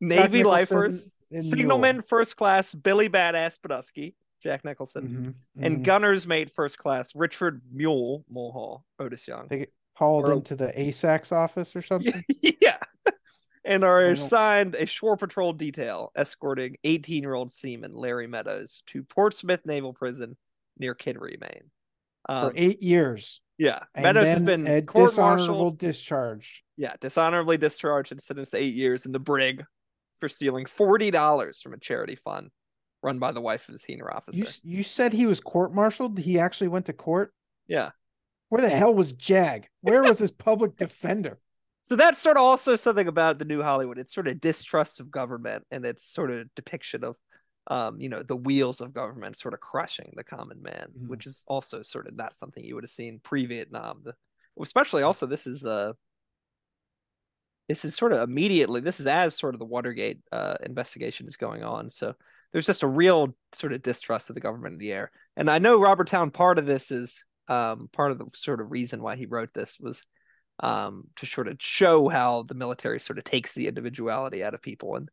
[0.00, 5.82] Navy Nicholson lifers, and signalman first class Billy Badass Buddusky, Jack Nicholson, Mhm, and mhm.
[5.82, 9.46] gunner's mate first class Richard Mule Mulhall, Otis Young.
[9.48, 12.12] they get hauled or- into the ASAC's office or something.
[12.60, 12.78] yeah.
[13.66, 19.02] And are assigned a shore patrol detail escorting 18 year old seaman Larry Meadows to
[19.04, 20.36] Portsmouth Naval Prison
[20.76, 21.70] near Kittery, Maine.
[22.26, 23.40] for Um, eight years.
[23.56, 23.84] yeah.
[23.94, 25.78] And Meadows has been court dishonorable martialed.
[25.78, 26.63] discharge.
[26.76, 26.94] Yeah.
[27.00, 29.64] Dishonorably discharged and sentenced to eight years in the brig
[30.18, 32.50] for stealing $40 from a charity fund
[33.02, 34.38] run by the wife of the senior officer.
[34.62, 36.18] You you said he was court-martialed.
[36.18, 37.32] He actually went to court.
[37.66, 37.90] Yeah.
[38.48, 39.68] Where the hell was Jag?
[39.82, 41.38] Where was his public defender?
[41.82, 43.98] So that's sort of also something about the new Hollywood.
[43.98, 47.16] It's sort of distrust of government and it's sort of depiction of
[47.66, 51.08] um, you know, the wheels of government sort of crushing the common man, Mhm.
[51.08, 54.02] which is also sort of not something you would have seen pre-Vietnam.
[54.04, 54.14] The
[54.60, 55.92] especially also this is uh
[57.68, 61.36] this is sort of immediately this is as sort of the Watergate uh investigation is
[61.36, 61.90] going on.
[61.90, 62.14] So
[62.52, 65.10] there's just a real sort of distrust of the government in the air.
[65.36, 68.70] And I know Robert Towne part of this is um part of the sort of
[68.70, 70.02] reason why he wrote this was
[70.60, 74.62] um to sort of show how the military sort of takes the individuality out of
[74.62, 75.08] people and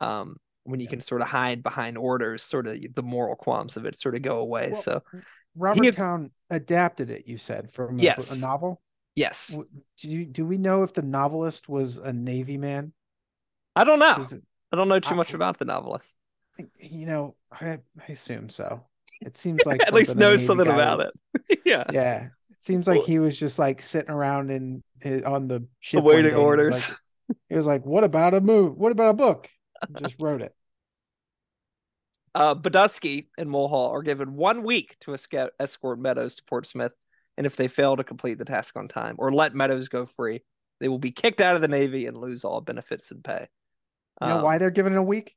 [0.00, 3.84] um when you can sort of hide behind orders sort of the moral qualms of
[3.84, 5.02] it sort of go away Well, so
[5.56, 7.26] Robert He- Towne adapted it.
[7.26, 8.80] You said from a, a novel.
[9.14, 9.56] Yes
[9.98, 12.92] Do you, do we know if the novelist was a Navy man?
[13.76, 14.26] i don't know.
[14.30, 16.16] it- i don't know too I- much about the novelist
[16.78, 18.84] you know, I, I assume so.
[19.22, 21.10] It seems like at least knows something about would-
[21.48, 25.22] it yeah Yeah, it seems like Well- he was just like sitting around in his,
[25.22, 26.98] on the ship awaiting day and was orders like-
[27.48, 28.76] He was like, "What about a move?
[28.76, 29.48] What about a book?"
[29.88, 30.54] And just wrote it.
[32.34, 36.94] uh Buddusky and Mulhall are given one week to escort Meadows to Portsmouth,
[37.36, 40.42] and if they fail to complete the task on time or let Meadows go free,
[40.80, 43.48] they will be kicked out of the Navy and lose all benefits and pay.
[44.20, 45.34] You know Um, why they're given a week?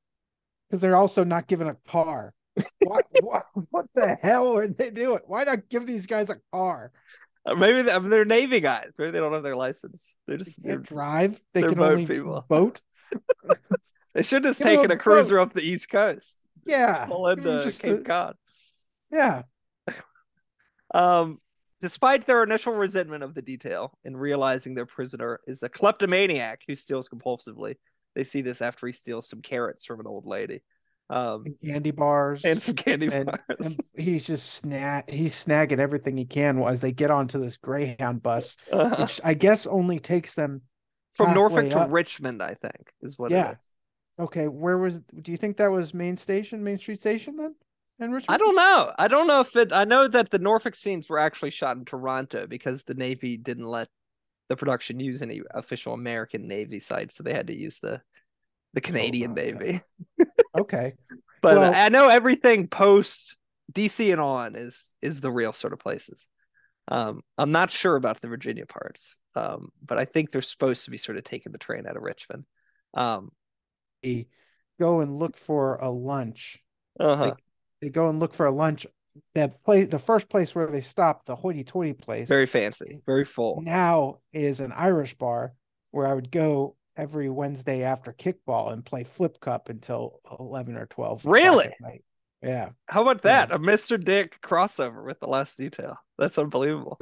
[0.70, 2.34] Because they're also not given a car.
[2.84, 5.20] what, what what the hell are they doing?
[5.28, 6.92] Why not give these guys a car?
[7.46, 8.92] uh, maybe they, I mean, they're Navy guys.
[8.98, 10.18] Maybe they don't have their license.
[10.28, 11.40] They're just they're, can't drive.
[11.54, 12.46] They they're can boat only people.
[12.50, 12.82] boat.
[14.14, 15.00] they should have Give 'em a taken a boat.
[15.00, 18.36] cruiser up the East Coast, Yeah, 'em into just Cape a- Cod.
[19.12, 19.44] yeah.
[20.94, 21.40] Um,
[21.86, 26.74] despite their initial resentment of the detail and realizing their prisoner is a kleptomaniac who
[26.74, 27.76] steals compulsively,
[28.16, 30.62] they see this after he steals some carrots from an old lady.
[31.12, 32.42] Um, candy bars.
[32.44, 33.40] and some candy and, bars.
[33.60, 38.24] and he's just snag he's snagging everything he can as they get onto this Greyhound
[38.24, 38.96] bus, Uh-huh.
[39.04, 40.64] which I guess only takes them.
[41.14, 41.92] From Norfolk to up.
[41.92, 43.52] Richmond, I think, is what Yeah.
[43.52, 43.70] it is.
[44.18, 45.02] Okay, where was?
[45.22, 47.54] Do you think that was Main Station, Main Street Station then?
[48.00, 48.26] In Richmond?
[48.30, 48.92] I don't know.
[49.00, 49.72] I don't know if it.
[49.72, 53.66] I know that the Norfolk scenes were actually shot in Toronto because the Navy didn't
[53.66, 53.88] let
[54.50, 58.02] the production use any official American Navy sites, so they had to use the
[58.74, 59.82] the Canadian my Navy.
[60.58, 60.94] Okay,
[61.42, 63.38] But Well- I know everything post
[63.74, 66.28] DC and on is is the real sort of places.
[66.88, 70.92] Um, I'm not sure about the Virginia parts, um, but I think they're supposed to
[70.92, 72.46] be sort of taking the train out of Richmond.
[72.94, 73.32] Um,
[74.80, 76.60] go and look for a lunch.
[77.00, 77.34] uh-huh.
[77.86, 78.88] They go and look for a lunch.
[79.36, 83.62] That place, the first place where they stop, the hoity-toity place, very fancy, very full.
[83.62, 85.54] now is an Irish bar
[85.92, 90.88] where I would go every Wednesday after kickball and play flip cup until eleven or
[90.88, 91.24] twelve.
[91.24, 91.70] Really?
[92.42, 92.70] Yeah.
[92.90, 93.52] How about that?
[93.52, 94.04] A Mr.
[94.04, 95.96] Dick crossover with the last detail.
[96.18, 97.00] That's unbelievable.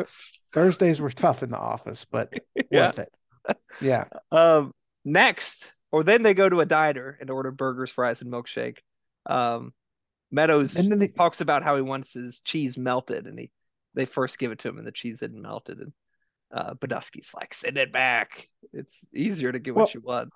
[0.52, 2.34] Thursdays were tough in the office, but
[2.70, 2.88] Yeah.
[2.88, 3.14] worth it.
[3.82, 4.04] Yeah.
[4.34, 4.74] Um,
[5.06, 8.80] next, or then they go to a diner and order burgers, fries, and milkshake.
[9.26, 9.74] Um,
[10.34, 13.52] Meadows And then they, talks about how he wants his cheese melted, and he
[13.94, 15.80] they first give it to him, and the cheese isn't melted.
[15.80, 15.94] And
[16.52, 18.50] uh, Buddusky's like, "Send it back.
[18.74, 20.30] It's easier to get what you want."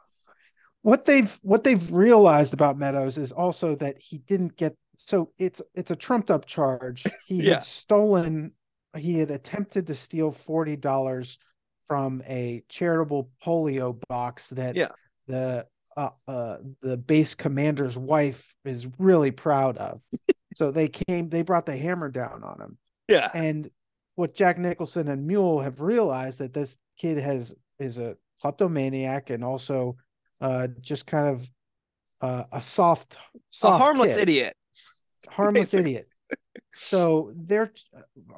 [0.83, 5.61] what they've what they've realized about Meadows is also that he didn't get so it's
[5.73, 7.03] it's a trumped up charge.
[7.27, 7.55] He Yeah.
[7.55, 8.53] had stolen
[8.95, 11.39] he had attempted to steal forty dollars
[11.87, 14.89] from a charitable polio box that Yeah.
[15.27, 15.65] the
[15.97, 20.01] uh, uh the base commander's wife is really proud of.
[20.57, 22.77] So they came, they brought the hammer down on him.
[23.07, 23.29] Yeah.
[23.35, 23.69] And
[24.15, 29.43] what Jack Nicholson and Mule have realized that this kid has is a kleptomaniac and
[29.43, 29.97] also
[30.41, 31.47] uh just kind of
[32.21, 33.17] uh, a soft,
[33.61, 34.53] A harmless kid, idiot.
[35.29, 35.91] harmless basically.
[35.91, 36.07] idiot.
[36.73, 37.71] So they're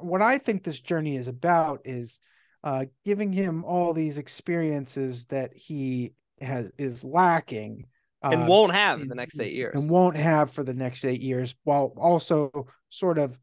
[0.00, 2.20] what I think this journey is about is
[2.62, 7.86] uh giving him all these experiences that he has is lacking
[8.22, 9.80] And uh, won't have in the next eight years.
[9.80, 13.38] and won't have for the next eight years, while also sort of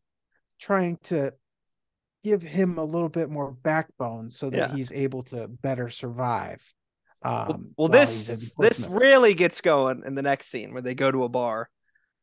[0.59, 1.33] trying to
[2.23, 4.75] give him a little bit more backbone so that Yeah.
[4.75, 6.61] he's able to better survive.
[7.23, 11.11] Um, well, well this this really gets going in the next scene where they go
[11.11, 11.69] to a bar.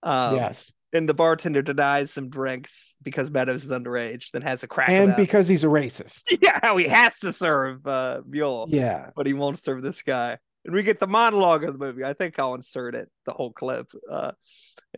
[0.03, 4.69] Um, yes, and the bartender denies some drinks because Meadows is underage, then has a
[4.69, 6.23] crack and because he's a racist.
[6.41, 10.39] yeah, how he has to serve uh Mule, Yeah, but he won't serve this guy.
[10.65, 12.05] And we get the monologue of the movie.
[12.05, 14.33] I think I'll insert it, the whole clip, uh,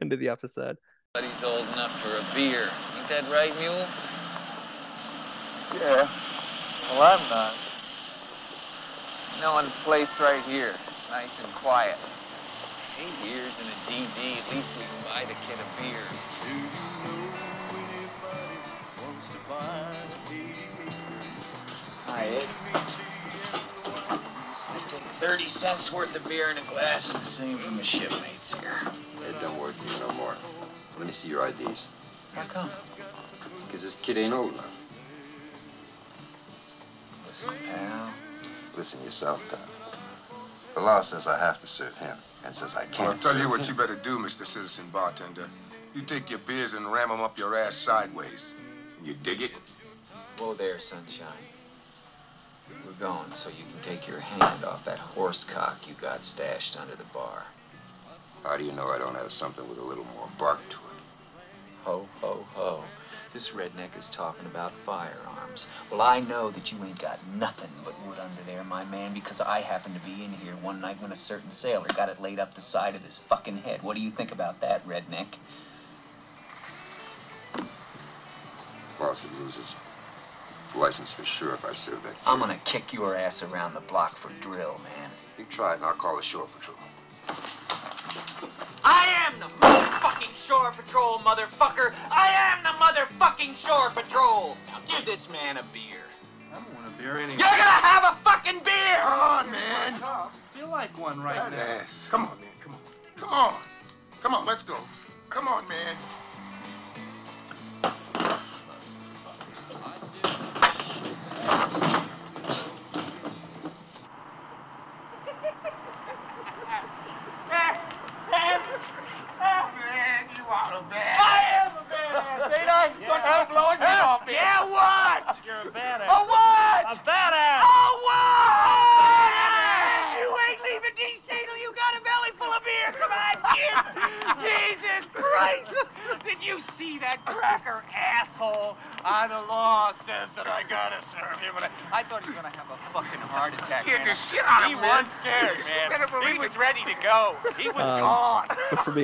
[0.01, 0.77] into the episode.
[1.13, 2.71] But he's old enough for a beer.
[2.99, 3.87] Ain't that right, Mule?
[5.75, 6.09] Yeah.
[6.93, 7.55] Well, I'm not.
[9.41, 10.75] No one placed right here.
[11.11, 11.97] Nice and quiet.
[12.99, 16.07] Eight years in a DD, at least we can buy the kid a beer.
[22.07, 22.49] Hi, Ed.
[22.73, 23.06] I take
[25.27, 28.81] 30 cents worth of beer in a glass and the same from the shipmates here.
[29.29, 30.37] It don't work for you no more.
[30.99, 31.89] Let me see your IDs.
[32.33, 32.71] How come?
[33.67, 34.71] Because this kid ain't old enough.
[37.27, 38.11] Listen, pal.
[38.77, 39.59] Listen yourself, pal.
[40.75, 43.09] The law says I have to serve him, and says I can't.
[43.09, 43.67] I'll tell you what him.
[43.67, 44.47] you better do, Mr.
[44.47, 45.49] Citizen Bartender.
[45.93, 48.53] You take your beers and ram them up your ass sideways.
[49.03, 49.51] You dig it?
[50.39, 51.27] Whoa there, sunshine.
[52.99, 56.95] Going so you can take your hand off that horse cock you got stashed under
[56.95, 57.45] the bar.
[58.43, 60.83] How do you know I don't have something with a little more bark to it?
[61.85, 62.85] Ho, ho, ho.
[63.35, 65.67] This redneck is talking about firearms.
[65.91, 69.43] Well, I know that you ain't got nothing but wood under there, my man, because
[69.43, 72.39] I happened to be in here one night when a certain sailor got it laid
[72.39, 73.83] up the side of his fucking head.
[73.83, 75.35] What do you think about that, redneck?
[78.99, 79.77] Boss, loses
[80.77, 82.23] license for sure if I serve that kid.
[82.27, 85.11] I'm gonna kick your ass around the block for drill, man.
[85.39, 86.77] You try it, and I'll call the shore patrol.
[88.85, 91.93] I am the motherfucking shore patrol, motherfucker!
[92.11, 94.57] I am the motherfucking shore patrol!
[94.69, 96.05] Now give this man a beer.
[96.53, 97.33] I don't want a beer anyway.
[97.39, 99.01] You're gonna have a fucking beer!
[99.03, 100.01] Come on, man.
[100.55, 101.83] feel like one right That now.
[101.83, 102.07] ass.
[102.11, 102.49] Come on, man.
[102.63, 102.81] Come on.
[103.17, 103.55] Come on.
[104.23, 104.77] Come on, let's go.
[105.31, 105.77] Come on, man.
[105.79, 105.97] Man,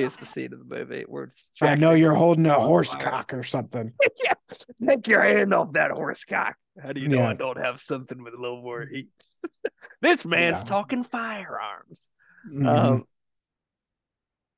[0.03, 1.51] But for me, it's the scene of the movie where it's.
[1.61, 3.93] I know you're holding a horse cock or something.
[4.23, 4.33] yeah,
[4.87, 6.55] take your hand off that horse cock.
[6.81, 9.09] How do you know I don't have something with a little more heat?
[10.01, 10.69] this man's Yeah.
[10.69, 12.09] talking firearms.
[12.51, 12.67] Mhm.
[12.67, 13.03] Um,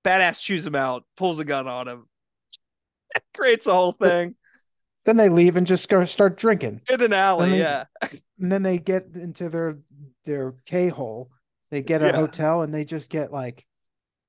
[0.04, 2.06] badass chews him out, pulls a gun on him,
[3.34, 4.36] creates a whole thing
[5.06, 6.82] then they leave and just go start drinking.
[6.92, 7.52] in an alley.
[7.52, 7.84] they- Yeah,
[8.40, 9.78] and then they get into their
[10.26, 11.30] their K hole.
[11.70, 12.16] They get a Yeah.
[12.16, 13.68] hotel and they just get like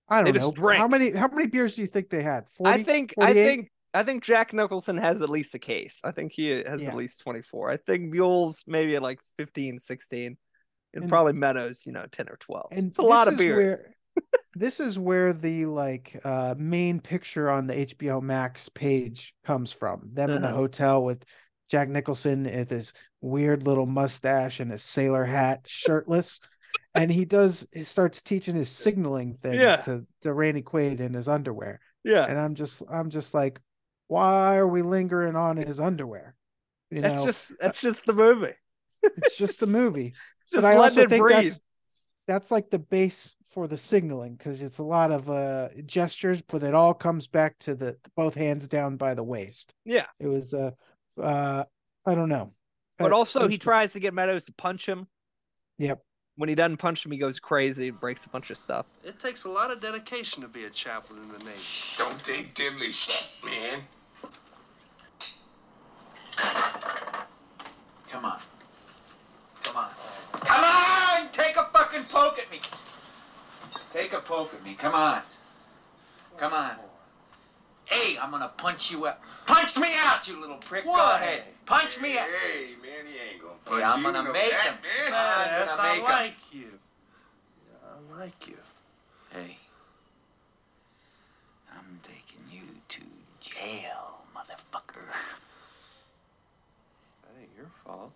[0.09, 2.49] I don't just know how many how many beers do you think they had?
[2.51, 6.01] 40, I think I think I think Jack Nicholson has at least a case.
[6.05, 6.89] I think he has Yeah.
[6.91, 7.70] at least 24.
[7.70, 10.37] I think Mules maybe at like 15, 16.
[10.95, 12.68] And, And- probably Meadows, you know, 10 or 12.
[12.72, 13.83] and it's a lot this of is beers.
[13.83, 14.22] Where,
[14.55, 20.09] this is where the like uh main picture on the HBO Max page comes from.
[20.11, 20.57] Them in a Uh-huh.
[20.57, 21.24] hotel with
[21.70, 26.39] Jack Nicholson with his weird little mustache and his sailor hat, shirtless.
[26.95, 29.77] And he does he starts teaching his signaling things Yeah.
[29.85, 31.81] to, to Randy Quaid in his underwear.
[32.05, 32.27] Yeah.
[32.29, 33.61] And I'm just I'm just like,
[34.09, 36.35] why are we lingering on his underwear?
[36.91, 38.55] You That's know, just that's just the movie.
[39.03, 40.14] it's just the movie.
[40.49, 41.37] Just but I also it think breathe.
[41.45, 41.61] that's
[42.29, 46.62] that's like the base for the signaling because it's a lot of uh gestures, but
[46.62, 49.74] it all comes back to the both hands down by the waist.
[49.85, 50.07] Yeah.
[50.20, 50.70] It was uh
[51.20, 51.64] uh
[52.07, 52.53] I don't know.
[52.99, 55.09] But Uh, also he tries to get Meadows to punch him.
[55.79, 56.01] Yep.
[56.37, 58.87] When he doesn't punch him, he goes crazy, breaks a bunch of stuff.
[59.03, 61.61] It takes a lot of dedication to be a chaplain in the Navy.
[61.99, 63.80] Don't take diddly shit, man.
[68.11, 68.41] Come on.
[69.62, 69.91] Come on.
[70.32, 71.28] Come on!
[71.32, 72.61] Take a fucking poke at me.
[73.93, 74.74] Take a poke at me.
[74.74, 75.22] Come on.
[76.37, 76.76] Come on.
[77.87, 79.18] Hey, I'm gonna punch you out.
[79.47, 80.84] Punch me out, you little prick.
[80.84, 81.45] Go ahead.
[81.66, 82.26] Punch me out.
[82.26, 84.05] Hey, man, he ain't gonna punch Hey, I'm you.
[84.05, 84.74] gonna know make that, him.
[84.74, 85.12] man.
[85.12, 86.11] Ah, I'm Yes, gonna I make 'em.
[86.11, 86.78] like you.
[87.84, 88.57] I like you.
[89.30, 89.57] Hey.
[91.72, 93.01] I'm taking you to
[93.41, 95.07] jail, motherfucker.
[97.22, 98.12] That ain't your fault.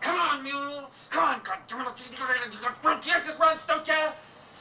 [0.00, 0.90] Come on, mule.
[1.10, 3.06] Come on, goddammit.
[3.06, 3.94] You the grunts, don't you?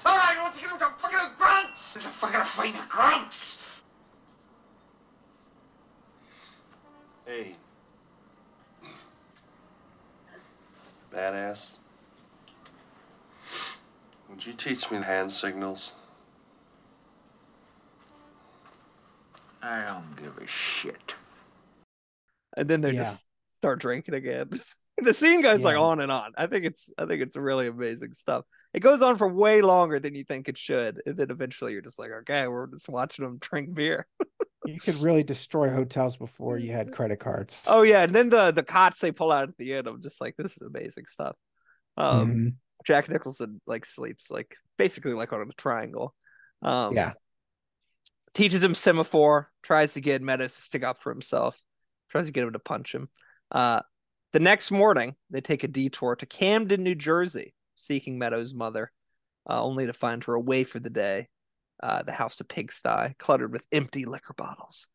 [0.05, 1.93] All right, let's get the fucking grunts.
[1.93, 3.57] The fucking find the grunts.
[7.25, 7.55] Hey.
[11.13, 11.71] Badass.
[14.29, 15.91] Would you teach me hand signals?
[19.61, 21.13] I don't give a shit.
[22.55, 23.03] And then they Yeah.
[23.03, 23.25] just
[23.57, 24.49] start drinking again.
[25.03, 26.33] the scene goes like on and on.
[26.37, 28.45] I think it's I think it's really amazing stuff.
[28.73, 31.81] It goes on for way longer than you think it should, and then eventually you're
[31.81, 34.05] just like, okay, we're just watching them drink beer.
[34.65, 37.59] You could really destroy hotels before you had credit cards.
[37.65, 39.87] Oh yeah, and then the the cots they pull out at the end.
[39.87, 41.35] I'm just like, this is amazing stuff.
[41.97, 42.53] Um, Mhm.
[42.85, 46.13] Jack Nicholson like sleeps like basically like on a triangle.
[46.61, 47.13] Um, Yeah.
[48.33, 51.61] teaches him semaphore, tries to get Meadows to stick up for himself,
[52.09, 53.09] tries to get him to punch him.
[53.51, 53.81] Uh,
[54.33, 58.91] the next morning, they take a detour to Camden, New Jersey, seeking Meadows' mother,
[59.49, 61.27] uh, only to find her away for the day.
[61.81, 64.87] Uh, the house a pigsty, cluttered with empty liquor bottles.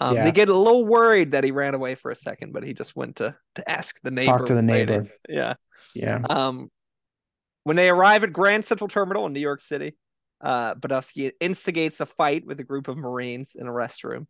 [0.00, 0.24] Um, Yeah.
[0.24, 2.94] They get a little worried that he ran away for a second, but he just
[2.94, 4.38] went to to ask the neighbor.
[4.38, 4.92] Talk to the lady.
[4.92, 5.08] neighbor.
[5.28, 5.54] Yeah.
[5.96, 6.20] Yeah.
[6.30, 6.70] Um,
[7.64, 9.96] when they arrive at Grand Central Terminal in New York City,
[10.40, 14.26] uh, Buddusky instigates a fight with a group of Marines in a restroom.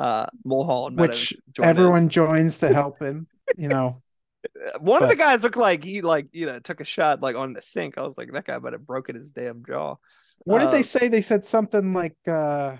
[0.00, 1.70] Uh, Mulhall and Meadows Which join in.
[1.70, 3.26] everyone joins to help him.
[3.56, 4.02] You know,
[4.80, 7.52] One of the guys looked like he like you know took a shot like on
[7.52, 7.96] the sink.
[7.98, 9.96] I was like, that guy might have broken his damn jaw.
[10.44, 11.08] what did Uh, they say?
[11.08, 12.76] They said something like, uh,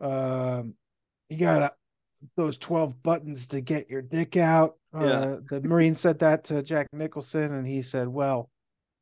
[0.00, 0.74] um,
[1.28, 1.72] you gotta
[2.36, 4.76] those 12 buttons to get your dick out.
[4.94, 5.00] Yeah.
[5.00, 8.48] Uh, the Marine said that to Jack Nicholson, and he said, Well,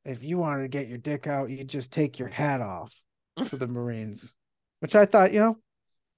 [0.05, 2.95] if you wanted to get your dick out, you just take your hat off
[3.47, 4.35] to the Marines,
[4.81, 5.59] which I thought, you know,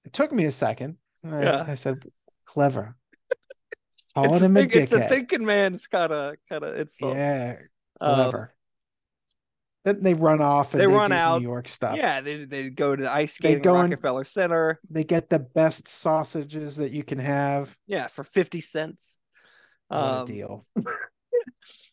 [0.04, 0.96] it took me a second.
[1.24, 1.64] I, Yeah.
[1.68, 2.04] I said,
[2.46, 2.96] Clever.
[4.14, 5.08] Calling It's a, him a think, it's a dickhead.
[5.08, 7.56] thinking man's kind of kind of it's Yeah,
[8.00, 8.54] Um, clever.
[9.84, 11.38] then they run off and they they, run do out.
[11.40, 11.96] New York stuff.
[11.96, 14.78] Yeah, they they go to the ice skating go at in- Rockefeller Center.
[14.90, 17.76] They get the best sausages that you can have.
[17.86, 19.18] Yeah, for fifty cents.
[19.90, 20.66] Um, deal.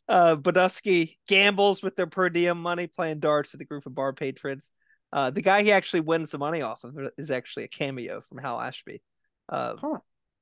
[0.09, 4.13] uh Buddusky gambles with their per diem money playing darts with a group of bar
[4.13, 4.72] patrons.
[5.11, 8.38] Uh the guy he actually wins the money off of is actually a cameo from
[8.39, 9.01] Hal Ashby.
[9.47, 9.99] Uh Huh.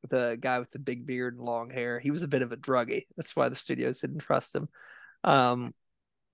[0.10, 2.00] The guy with the big beard and long hair.
[2.00, 3.04] He was a bit of a druggie.
[3.16, 4.68] That's why the studios didn't trust him.
[5.24, 5.74] Um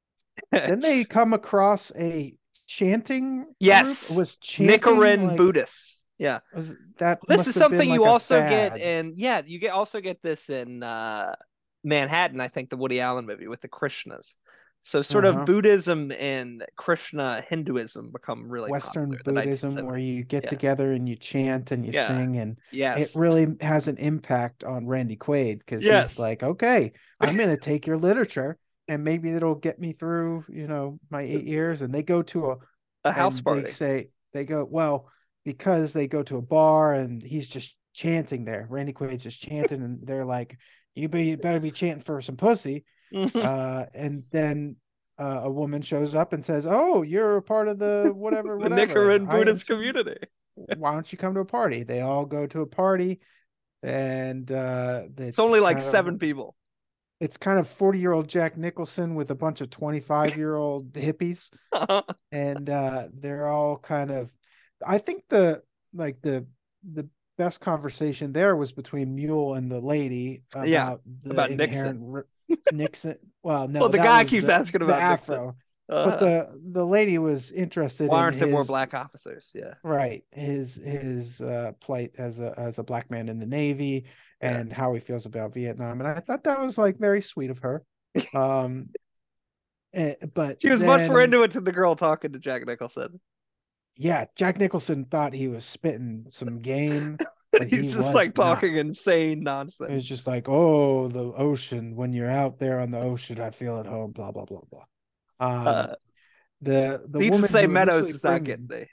[0.51, 2.33] then they come across a
[2.67, 3.45] chanting.
[3.59, 4.11] Yes.
[4.11, 4.79] It was chanting.
[4.79, 6.01] Nichiren like, Buddhists.
[6.17, 6.39] Yeah.
[6.53, 8.81] Was that This is something you like a also get fad.
[8.81, 11.35] in yeah, you get also get this in uh
[11.83, 14.35] Manhattan, I think the Woody Allen movie with the Krishnas.
[14.85, 15.39] So sort Uh-huh.
[15.39, 20.49] of Buddhism and Krishna Hinduism become really Western Buddhism, where you get Yeah.
[20.49, 22.07] together and you chant and you Yeah.
[22.07, 23.15] sing, and Yes.
[23.15, 26.09] it really has an impact on Randy Quaid because Yes.
[26.11, 28.57] he's like, okay, I'm gonna take your literature
[28.89, 31.81] and maybe it'll get me through, you know, my eight years.
[31.81, 32.57] And they go to a
[33.05, 33.63] a house party.
[33.63, 35.09] They say they go well
[35.45, 38.65] because they go to a bar and he's just chanting there.
[38.69, 40.57] Randy Quaid's just chanting, and they're like,
[40.95, 42.85] "You be you better be chanting for some pussy."
[43.35, 44.75] uh, and then
[45.19, 48.69] uh, a woman shows up and says, "Oh, you're a part of the whatever, the
[48.69, 48.93] whatever.
[48.93, 50.17] Nichiren I Buddhist community.
[50.77, 53.19] Why don't you come to a party?" They all go to a party,
[53.81, 56.55] and uh, It's only like of- seven people.
[57.19, 61.49] It's kind of forty-year-old Jack Nicholson with a bunch of twenty-five-year-old hippies
[62.31, 64.29] and uh they're all kind of
[64.85, 65.61] i think the
[65.93, 66.45] like the
[66.91, 67.07] the
[67.37, 71.79] best conversation there was between mule and the lady about Yeah, the about Nixon.
[71.87, 72.27] inherent r-
[72.71, 75.33] nixon well no Well, the guy keeps the- asking about Nixon.
[75.35, 75.55] afro
[75.89, 79.51] Uh, but the the lady was interested why in aren't there more black officers?
[79.53, 79.73] Yeah.
[79.83, 84.05] right his his uh plight as a as a black man in the navy
[84.41, 84.59] Yeah.
[84.59, 87.59] and how he feels about vietnam and i thought that was like very sweet of
[87.59, 87.83] her
[88.35, 88.89] um
[89.93, 93.19] eh, but She was much more into it than the girl talking to Jack Nicholson.
[93.97, 97.17] yeah, Jack Nicholson thought he was spitting some game,
[97.57, 98.55] But he He's just like not.
[98.55, 99.89] talking insane nonsense.
[99.89, 100.05] nonsense.
[100.05, 101.95] just like, oh, the ocean.
[101.95, 104.11] When you're out there on the ocean, I feel at home.
[104.11, 104.85] Blah blah blah blah.
[105.39, 105.95] Um, Uh,
[106.61, 108.87] the the woman say, Meadows is not getting the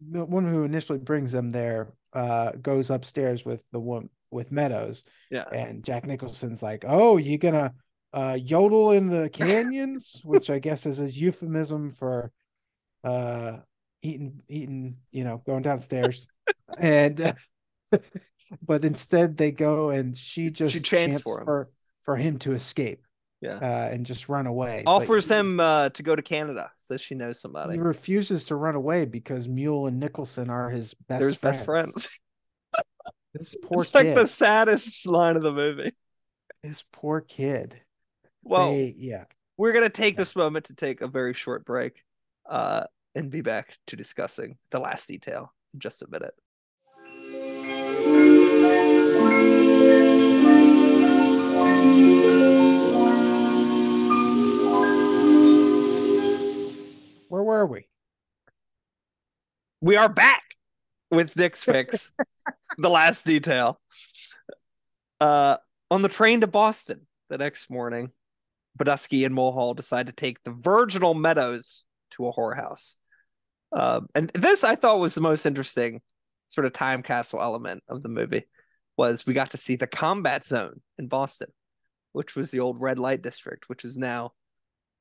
[0.00, 5.04] the woman who initially brings them there uh goes upstairs with the one with Meadows
[5.30, 5.44] yeah.
[5.52, 7.74] and Jack Nicholson's like, "Oh, you gonna
[8.12, 12.30] uh yodel in the canyons?" which I guess is a euphemism for
[13.04, 13.58] uh
[14.02, 16.26] eating eating, you know, going downstairs.
[16.78, 17.32] and uh,
[18.62, 21.44] but instead they go and she just chants chants for him.
[21.44, 21.70] for
[22.04, 23.02] for him to escape.
[23.40, 23.58] Yeah.
[23.60, 24.82] Uh and just run away.
[24.86, 27.74] Offers he- him uh, to go to Canada, says she knows somebody.
[27.74, 31.56] he refuses to run away because Mule and Nicholson are his best They're his friends.
[31.58, 32.20] best friends.
[33.34, 34.06] This poor it's kid.
[34.06, 35.92] like the saddest line of the movie.
[36.62, 37.78] This poor kid.
[38.42, 39.24] Well, They- yeah.
[39.58, 42.02] we're gonna take this moment to take a very short break,
[42.48, 42.84] uh,
[43.14, 46.32] and be back to discussing the last detail in just a minute.
[57.56, 57.88] Were we?
[59.80, 60.42] We are back
[61.10, 62.12] with Nick's fix,
[62.76, 63.80] the last detail.
[65.22, 65.56] Uh,
[65.90, 68.10] on the train to Boston the next morning,
[68.78, 72.96] Buddusky and Mulhall decide to take the virginal Meadows to a whorehouse.
[73.72, 76.02] Um, and this I thought was the most interesting
[76.48, 78.44] sort of time capsule element of the movie
[78.98, 81.48] was we got to see the combat zone in Boston,
[82.12, 84.32] which was the old red light district, which is now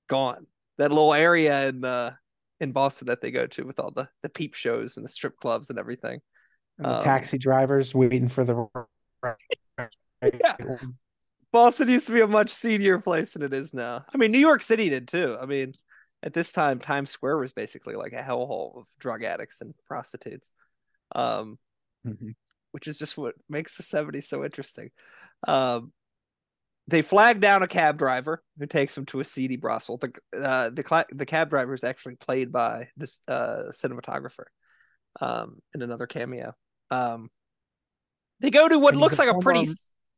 [0.08, 0.46] gone.
[0.78, 2.14] That little area in uh,
[2.60, 5.38] in Boston that they go to with all the the peep shows and the strip
[5.38, 6.20] clubs and everything.
[6.78, 8.68] And the Um, taxi drivers waiting for the
[10.22, 10.58] Yeah.
[11.52, 14.06] Boston used to be a much seedier place than it is now.
[14.14, 15.38] I mean, New York City did too.
[15.40, 15.74] I mean,
[16.24, 20.52] at this time, Times Square was basically like a hellhole of drug addicts and prostitutes,
[21.14, 21.58] um,
[22.06, 22.36] Mhm.
[22.72, 24.92] which is just what makes the 70s so interesting.
[25.48, 25.94] Um,
[26.88, 29.98] they flag down a cab driver who takes them to a seedy brothel.
[29.98, 34.46] The uh, the cla- the cab driver is actually played by this uh, cinematographer
[35.20, 36.54] um, in another cameo.
[36.92, 37.30] Um,
[38.40, 39.68] they go to what And looks like a pretty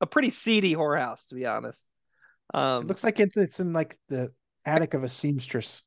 [0.01, 1.87] a pretty seedy whorehouse, to be honest.
[2.53, 4.31] Um, It looks like it's it's in like the
[4.65, 5.83] attic of a seamstress.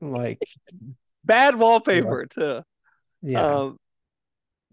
[0.00, 0.42] Like
[1.24, 2.62] bad wallpaper too.
[3.22, 3.40] yeah.
[3.40, 3.78] Um,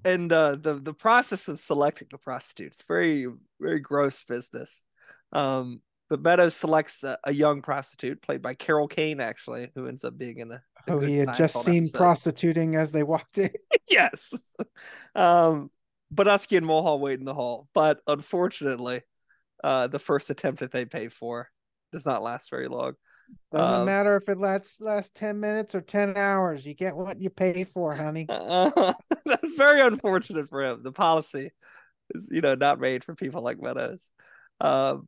[0.03, 3.27] and uh, the the process of selecting the prostitutes very
[3.59, 4.83] very gross business.
[5.33, 10.03] Um, but Meadows selects a, a young prostitute played by Carol Kane, actually, who ends
[10.03, 11.97] up being in a oh, good he had just seen episode.
[11.97, 13.51] prostituting as they walked in.
[13.89, 14.53] yes.
[15.15, 15.71] Um,
[16.13, 19.01] Buddusky and Mulhall wait in the hall, but unfortunately,
[19.63, 21.49] uh, the first attempt that they pay for
[21.93, 22.93] does not last very long.
[23.53, 26.65] Doesn't Um, matter if it lasts lasts ten minutes or ten hours.
[26.65, 28.25] You get what you pay for, honey.
[28.27, 28.91] Uh,
[29.25, 30.83] that's very unfortunate for him.
[30.83, 31.51] The policy
[32.13, 34.11] is, you know, not made for people like Meadows.
[34.59, 35.07] Um,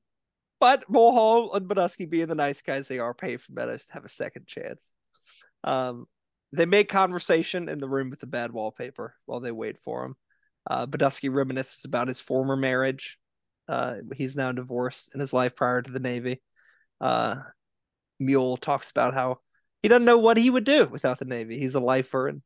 [0.64, 4.06] but Mulhall and Buddusky, being the nice guys they are, pay for Meadows to have
[4.06, 4.94] a second chance.
[5.66, 6.06] Um,
[6.54, 10.16] they make conversation in the room with the bad wallpaper while they wait for him.
[10.66, 13.20] Uh, Buddusky reminisces about his former marriage.
[13.68, 16.42] Uh, he's now divorced in his life prior to the Navy.
[17.02, 17.42] Uh,
[18.22, 19.40] Mule talks about how
[19.82, 21.60] he doesn't know what he would do without the Navy.
[21.60, 22.42] He's a lifer, and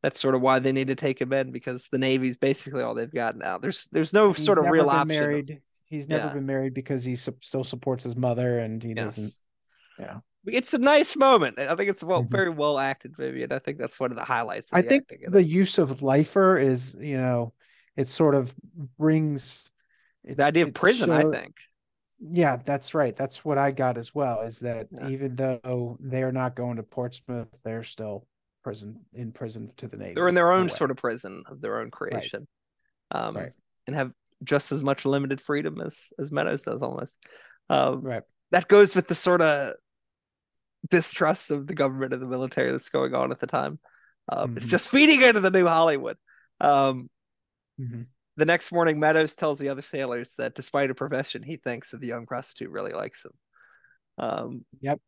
[0.00, 2.94] that's sort of why they need to take him in because the Navy's basically all
[2.94, 3.58] they've got now.
[3.58, 5.08] There's there's no He's sort of real option.
[5.08, 5.60] Married.
[5.88, 6.34] He's never Yeah.
[6.34, 9.32] been married because he su- still supports his mother, and he doesn't.
[9.98, 10.20] yeah.
[10.46, 11.58] It's a nice moment.
[11.58, 12.30] I think it's well Mhm.
[12.30, 13.52] very well acted, Vivian.
[13.52, 14.72] I think that's one of the highlights.
[14.72, 17.52] Of I the think the use of lifer is, you know,
[17.96, 18.54] it sort of
[18.96, 19.68] brings
[20.24, 21.10] it, the idea of prison.
[21.10, 21.56] I think.
[22.20, 23.14] Yeah, that's right.
[23.16, 24.42] That's what I got as well.
[24.42, 25.08] Is that Yeah.
[25.08, 28.26] even though they're not going to Portsmouth, they're still
[28.62, 30.14] prison in prison to the Navy.
[30.14, 32.46] They're in their own sort of prison of their own creation,
[33.10, 33.52] um, Right.
[33.86, 37.24] and have just as much limited freedom as as Meadows does almost.
[37.68, 38.22] Um, right.
[38.50, 39.74] that goes with the sort of
[40.88, 43.78] distrust of the government and the military that's going on at the time.
[44.30, 44.70] Um, It's Mhm.
[44.70, 46.16] just feeding into the new Hollywood.
[46.60, 47.10] Um,
[47.78, 48.06] Mhm.
[48.36, 52.00] the next morning, Meadows tells the other sailors that despite her profession, he thinks that
[52.00, 53.32] the young prostitute really likes him.
[54.16, 55.00] Um, yep.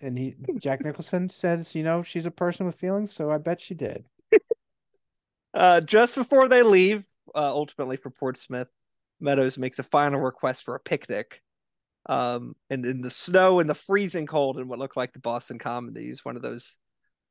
[0.00, 3.60] And he Jack Nicholson says, you know, she's a person with feelings, so I bet
[3.60, 4.04] she did.
[5.54, 8.68] uh, just before they leave, uh, ultimately for Portsmouth,
[9.20, 11.42] Meadows makes a final request for a picnic.
[12.06, 15.58] Um, and in the snow and the freezing cold in what looked like the Boston
[15.58, 16.78] Common, they use one of those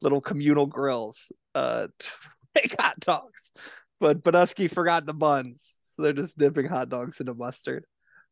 [0.01, 2.11] little communal grills uh, to
[2.55, 3.53] make hot dogs.
[3.99, 7.85] But Buddusky forgot the buns, so they're just dipping hot dogs into mustard.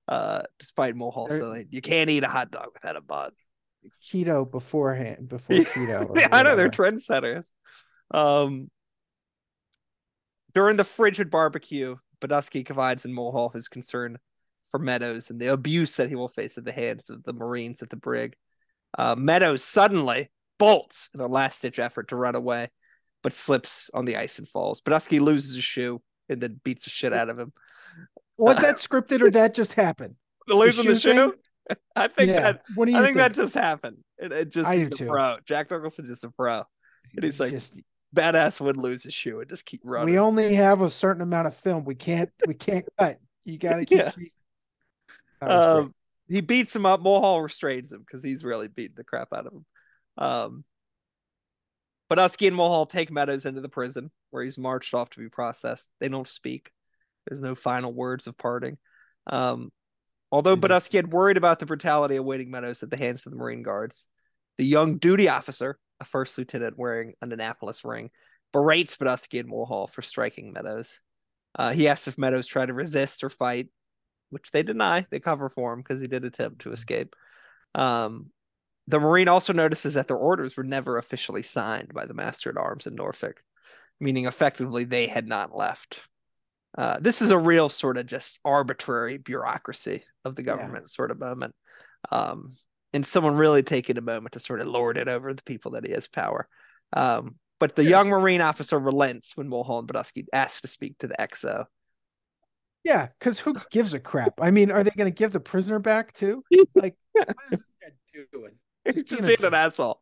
[0.08, 3.32] Uh, despite They're- saying you can't eat a hot dog without a bun.
[4.04, 6.16] Keto beforehand, before keto.
[6.16, 7.52] Yeah, I know they're trendsetters.
[8.12, 8.70] Um,
[10.54, 14.18] during the frigid barbecue, Buddusky confides in Mulhall his concern
[14.66, 17.82] for Meadows and the abuse that he will face at the hands of the Marines
[17.82, 18.36] at the brig.
[18.98, 22.70] Uh, Meadows suddenly bolts in a last ditch effort to run away,
[23.24, 24.82] but slips on the ice and falls.
[24.82, 27.54] Buddusky loses his shoe and then beats the shit out of him.
[28.38, 30.16] Was that scripted or that just happened?
[30.48, 31.34] The losing the shoe shoe?
[31.96, 32.42] I think Yeah.
[32.42, 33.46] that What do I you think, that think?
[33.46, 33.98] just happened.
[34.18, 35.38] It, it just I he's a pro.
[35.46, 36.64] Jack Nicholson just a pro.
[37.16, 37.74] And he's like Just-
[38.16, 40.14] badass would lose his shoe and just keep running.
[40.14, 41.84] we only have a certain amount of film.
[41.86, 43.20] We can't we can't cut.
[43.44, 43.98] You got to keep.
[44.00, 44.12] Yeah.
[44.12, 44.30] shooting.
[45.42, 45.84] That was great.
[45.86, 45.96] Um,
[46.28, 47.02] he beats him up.
[47.02, 49.66] Mulhall restrains him because he's really beating the crap out of him.
[50.18, 50.64] Um,
[52.12, 55.92] Buddusky and Mulhall take Meadows into the prison where he's marched off to be processed.
[56.00, 56.72] They don't speak.
[57.28, 58.78] There's no final words of parting.
[59.28, 59.72] Um,
[60.32, 60.62] although Mhm.
[60.62, 64.08] Buddusky had worried about the brutality awaiting Meadows at the hands of the Marine Guards,
[64.58, 68.10] the young duty officer, a first lieutenant wearing an Annapolis ring,
[68.52, 71.02] berates Buddusky and Mulhall for striking Meadows.
[71.58, 73.70] Uh, he asks if Meadows tried to resist or fight,
[74.30, 75.06] which they deny.
[75.10, 77.16] They cover for him because he did attempt to escape.
[77.74, 78.32] Um,
[78.88, 82.58] the Marine also notices that their orders were never officially signed by the Master at
[82.58, 83.42] Arms in Norfolk,
[84.00, 86.08] meaning effectively they had not left.
[86.78, 90.58] Uh, this is a real sort of just arbitrary bureaucracy of the Yeah.
[90.58, 91.56] government sort of moment.
[92.12, 92.50] Um,
[92.96, 95.86] and someone really taking a moment to sort of lord it over the people that
[95.86, 96.48] he has power.
[96.94, 97.92] Um, but the Yes.
[97.92, 101.66] young Marine officer relents when Mulholland Buddusky asks to speak to the EXO.
[102.84, 104.36] Yeah, because who gives a crap?
[104.40, 106.44] I mean, are they going to give the prisoner back too?
[106.76, 108.52] Like, what is this guy doing?
[108.86, 110.02] He's Just just being an asshole.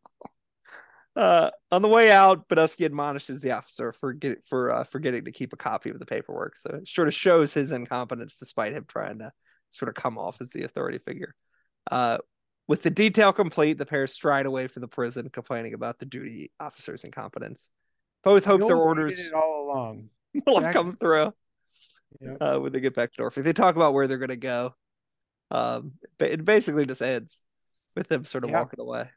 [1.15, 5.31] Uh, on the way out, Buddusky admonishes the officer for get, for uh, forgetting to
[5.31, 6.57] keep a copy of the paperwork.
[6.57, 9.31] So it sort of shows his incompetence, despite him trying to
[9.71, 11.35] sort of come off as the authority figure.
[11.89, 12.17] Uh,
[12.67, 16.51] with the detail complete, the pair stride away from the prison, complaining about the duty
[16.59, 17.69] officer's incompetence.
[18.23, 20.09] Both hope You'll their orders all along.
[20.47, 21.33] will have come through
[22.21, 22.35] Yeah.
[22.39, 23.43] uh, when they get back to Norfolk.
[23.43, 24.75] They talk about where they're going to go.
[25.51, 27.45] Um, but it basically just ends
[27.95, 28.59] with them sort of Yeah.
[28.59, 29.09] walking away.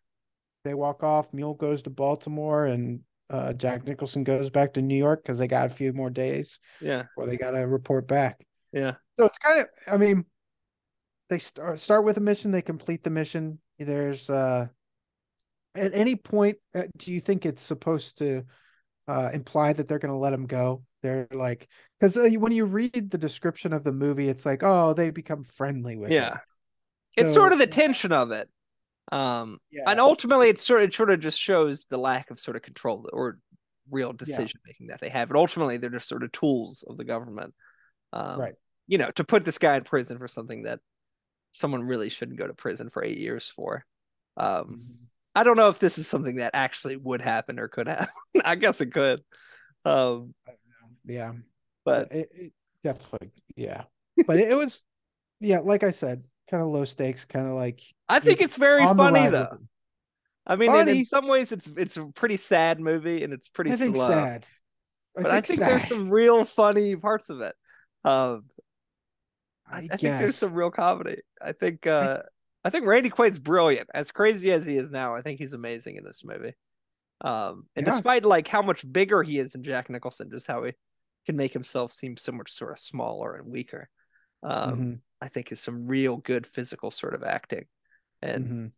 [0.64, 1.32] They walk off.
[1.32, 5.46] Mule goes to Baltimore, and uh, Jack Nicholson goes back to New York because they
[5.46, 8.44] got a few more days Yeah, before they got to report back.
[8.72, 8.94] yeah.
[9.18, 10.24] So it's kind of, I mean,
[11.28, 13.58] they start start with a mission, they complete the mission.
[13.78, 14.66] There's uh
[15.74, 18.44] at any point, uh, do you think it's supposed to
[19.08, 20.82] uh imply that they're going to let him go?
[21.02, 21.68] They're like,
[22.00, 25.44] because uh, when you read the description of the movie, it's like, oh, they become
[25.44, 26.38] friendly with Yeah.
[27.16, 28.48] it's So- sort of the tension of it
[29.12, 29.84] um Yeah.
[29.86, 32.62] and ultimately it sort of it sort of just shows the lack of sort of
[32.62, 33.38] control or
[33.88, 37.04] real decision making that they have and ultimately they're just sort of tools of the
[37.04, 37.54] government
[38.12, 38.54] um Right.
[38.88, 40.80] you know to put this guy in prison for something that
[41.56, 43.84] someone really shouldn't go to prison for eight years for
[44.36, 45.04] um Mm-hmm.
[45.34, 48.08] i don't know if this is something that actually would happen or could happen
[48.44, 49.20] i guess it could
[49.84, 50.34] um
[51.04, 51.32] Yeah.
[51.84, 52.52] but it, it
[52.82, 53.84] definitely, yeah.
[54.26, 54.82] But it, it was,
[55.40, 58.84] yeah, like I said, kind of low stakes, kind of like i think it's very
[58.86, 59.58] funny though
[60.46, 63.72] i mean in, in some ways it's it's a pretty sad movie and it's pretty
[63.72, 64.46] I think slow sad.
[65.14, 67.54] but I think there's some real funny parts of it.
[68.04, 68.44] Um,
[69.68, 71.16] I, I, I think there's some real comedy.
[71.42, 72.22] I think uh,
[72.64, 73.88] I think Randy Quaid's brilliant.
[73.94, 76.54] As crazy as he is now, I think he's amazing in this movie.
[77.20, 77.92] Um, and Yeah.
[77.92, 80.72] despite like how much bigger he is than Jack Nicholson, just how he
[81.26, 83.88] can make himself seem so much sort of smaller and weaker,
[84.42, 87.66] um, Mhm, I think is some real good physical sort of acting.
[88.22, 88.72] And mhm.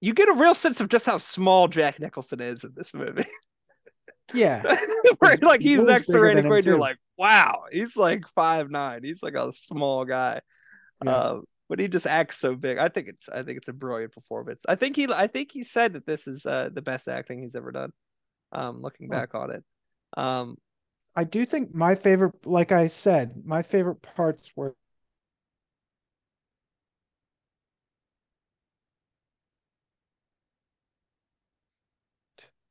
[0.00, 3.26] you get a real sense of just how small Jack Nicholson is in this movie.
[4.34, 4.62] Yeah.
[5.18, 9.02] Where like he's Will's next to Randy Quaid, you're like, wow, he's like five nine.
[9.02, 10.40] He's like a small guy.
[11.04, 11.10] Yeah.
[11.10, 12.78] Uh, but he just acts so big.
[12.78, 14.64] I think it's I think it's a brilliant performance.
[14.68, 17.56] I think he I think he said that this is uh, the best acting he's
[17.56, 17.92] ever done.
[18.52, 19.10] Um, looking Oh.
[19.10, 19.64] back on it.
[20.16, 20.56] Um,
[21.16, 24.74] I do think my favorite, like I said, my favorite parts were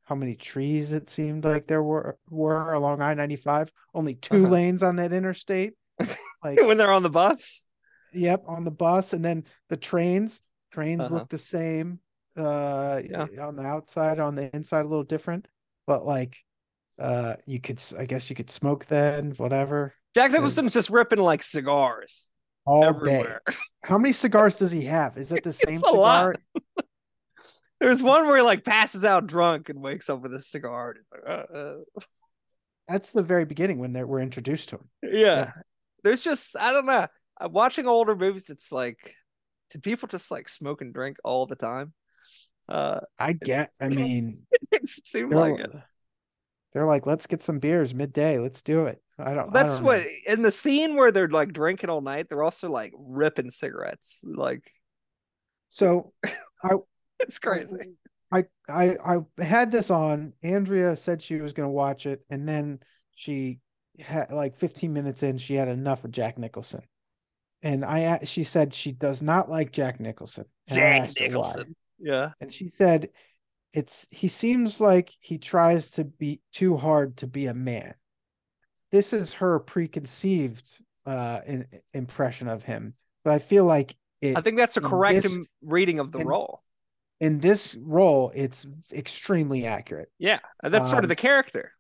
[0.04, 3.72] how many trees it seemed like there were were along I-95.
[3.94, 4.54] Only 2 Uh-huh.
[4.54, 5.74] lanes on that interstate.
[6.44, 7.66] Like, when they're on the bus.
[8.14, 10.42] Yep, on the bus, and then the trains.
[10.72, 11.16] Trains Uh-huh.
[11.16, 12.00] look the same.
[12.36, 13.28] Uh, Yeah.
[13.42, 15.48] on the outside, on the inside, a little different.
[15.86, 16.38] But like,
[17.00, 19.94] uh, you could, I guess, you could smoke then, whatever.
[20.16, 22.30] Jack Nicholson's just ripping like cigars
[22.66, 23.42] all everywhere.
[23.48, 23.54] day.
[23.84, 25.18] How many cigars does he have?
[25.18, 26.36] Is it the same It's a lot.
[26.36, 26.86] cigar?
[27.80, 30.96] There's one where he like passes out drunk and wakes up with a cigar.
[31.12, 31.76] like, uh, uh.
[32.88, 34.90] That's the very beginning when they we're introduced to him.
[35.04, 35.52] yeah
[36.04, 37.06] there's just i don't know
[37.40, 39.16] i'm watching older movies it's like
[39.72, 41.94] do people just like smoke and drink all the time
[42.70, 43.72] uh I get.
[43.80, 45.72] I mean, it seems like it
[46.74, 48.38] they're like, let's get some beers midday.
[48.40, 49.02] Let's do it.
[49.18, 49.50] I don't.
[49.50, 50.34] I That's don't what know.
[50.34, 54.24] in the scene where they're like drinking all night, they're also like ripping cigarettes.
[54.24, 54.72] Like
[55.70, 56.14] So
[56.64, 56.76] I.
[57.20, 57.94] it's crazy.
[58.32, 60.34] I I I had this on.
[60.44, 62.80] Andrea said she was going to watch it, and then
[63.16, 63.60] she
[64.00, 66.82] had like 15 minutes in, she had enough of Jack Nicholson,
[67.64, 70.46] and I she said she does not like Jack Nicholson.
[70.70, 71.10] Jack.
[71.20, 71.76] Nicholson.
[72.00, 72.30] Yeah.
[72.40, 73.10] and she said
[73.74, 77.94] it's he seems like he tries to be too hard to be a man.
[78.92, 80.72] This is her preconceived
[81.06, 82.94] uh in, impression of him,
[83.24, 86.28] but I feel like it I think that's a correct this- reading of the in-
[86.28, 86.64] role.
[87.20, 90.12] in this role it's extremely accurate.
[90.20, 90.40] Yeah.
[90.62, 91.72] That's sort of um, the character.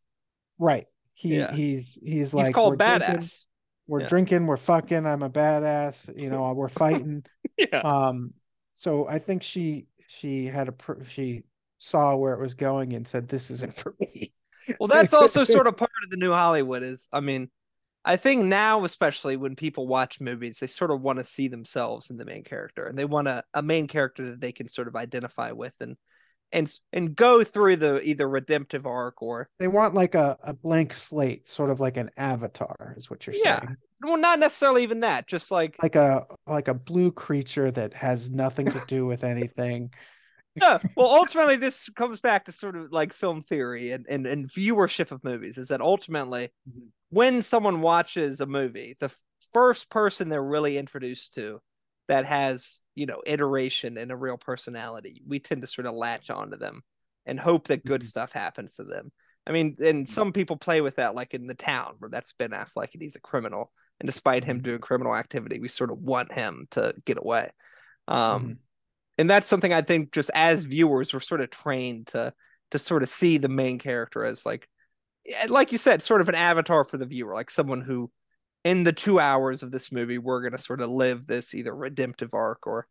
[0.59, 0.87] Right.
[1.13, 1.51] He Yeah.
[1.53, 3.43] he's he's He's like called "We're drinking- badass.
[3.87, 4.07] We're Yeah.
[4.07, 7.25] drinking, we're fucking, I'm a badass, you know, we're fighting.
[7.57, 7.83] Yeah.
[7.83, 8.33] Um
[8.75, 11.43] so I think she she had a pr- she
[11.79, 14.33] saw where it was going and said this isn't for me.
[14.79, 17.49] Well, that's also sort of part of the new Hollywood is I mean,
[18.05, 22.09] I think now especially when people watch movies, they sort of want to see themselves
[22.09, 24.87] in the main character and they want a, a main character that they can sort
[24.87, 25.97] of identify with and
[26.51, 30.93] and and go through the either redemptive arc or they want like a, a blank
[30.93, 33.59] slate, sort of like an avatar, is what you're Yeah.
[33.59, 33.77] saying.
[34.01, 38.29] well not necessarily even that, just like Like a like a blue creature that has
[38.29, 39.91] nothing to do with anything.
[40.55, 40.79] yeah.
[40.95, 45.11] Well, ultimately, this comes back to sort of like film theory and, and, and viewership
[45.11, 46.87] of movies is that ultimately, Mhm.
[47.09, 49.13] when someone watches a movie, the
[49.53, 51.59] first person they're really introduced to
[52.07, 56.29] that has, you know, iteration and a real personality, we tend to sort of latch
[56.29, 56.81] onto them
[57.25, 58.05] and hope that good Mhm.
[58.05, 59.11] stuff happens to them.
[59.45, 62.51] I mean, and some people play with that, like in The Town, where that's Ben
[62.51, 63.71] Affleck and he's a criminal.
[63.99, 67.49] And despite him doing criminal activity, we sort of want him to get away.
[68.07, 68.59] Um, Mhm.
[69.17, 72.33] and that's something I think just as viewers we're sort of trained to
[72.71, 74.67] to sort of see the main character as like
[75.49, 78.11] like you said sort of an avatar for the viewer like someone who
[78.67, 81.73] in the 2 hours of this movie we're going to sort of live this either
[81.73, 82.85] redemptive arc or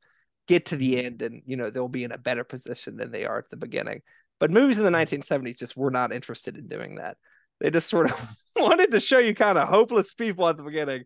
[0.49, 3.25] get to the end and you know they'll be in a better position than they
[3.27, 4.01] are at the beginning.
[4.39, 7.17] But movies in the 1970s just were not interested in doing that.
[7.61, 11.05] They just sort of wanted to show you kind of hopeless people at the beginning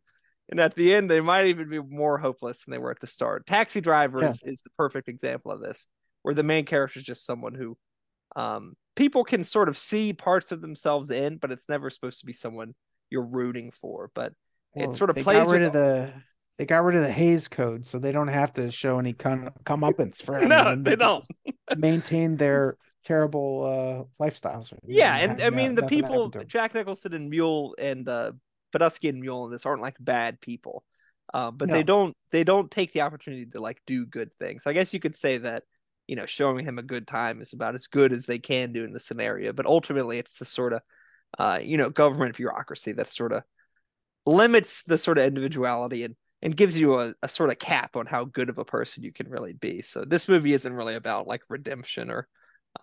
[0.51, 3.07] and at the end they might even be more hopeless than they were at the
[3.07, 3.47] start.
[3.47, 4.29] Taxi driver Yeah.
[4.29, 5.87] is, is the perfect example of this
[6.23, 7.77] where the main character is just someone who
[8.37, 12.27] um people can sort of see parts of themselves in but it's never supposed to
[12.27, 12.75] be someone
[13.11, 14.11] you're rooting for.
[14.14, 14.33] But
[14.75, 16.12] Well, it sort of they plays got rid with of the
[16.59, 19.51] they got rid of the Hays code, so they don't have to show any come
[19.64, 20.83] comeuppance for no them.
[20.83, 21.25] they don't.
[21.77, 23.64] maintain their terrible
[24.21, 24.75] uh lifestyles.
[24.87, 28.31] yeah and i mean no- the people jack nicholson and mule and uh
[28.75, 30.85] and mule and this aren't like bad people.
[31.33, 34.66] Um but they don't they don't take the opportunity to like do good things.
[34.66, 35.62] I guess you could say that
[36.07, 38.85] you know showing him a good time is about as good as they can do
[38.85, 40.83] in the scenario but ultimately it's the sort of
[41.39, 43.45] uh you know government bureaucracy that's sort of
[44.27, 48.07] limits the sort of individuality and and gives you a, a sort of cap on
[48.07, 49.83] how good of a person you can really be.
[49.83, 52.29] So this movie isn't really about like redemption or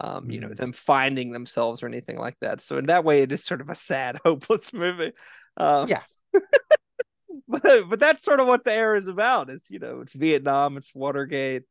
[0.01, 0.57] um you know Mhm.
[0.57, 2.61] them finding themselves or anything like that.
[2.61, 5.13] So in that way it is sort of a sad hopeless movie.
[5.57, 6.01] Um Yeah.
[7.47, 9.49] but but that's sort of what the era is about.
[9.49, 11.63] Is you know it's vietnam it's watergate.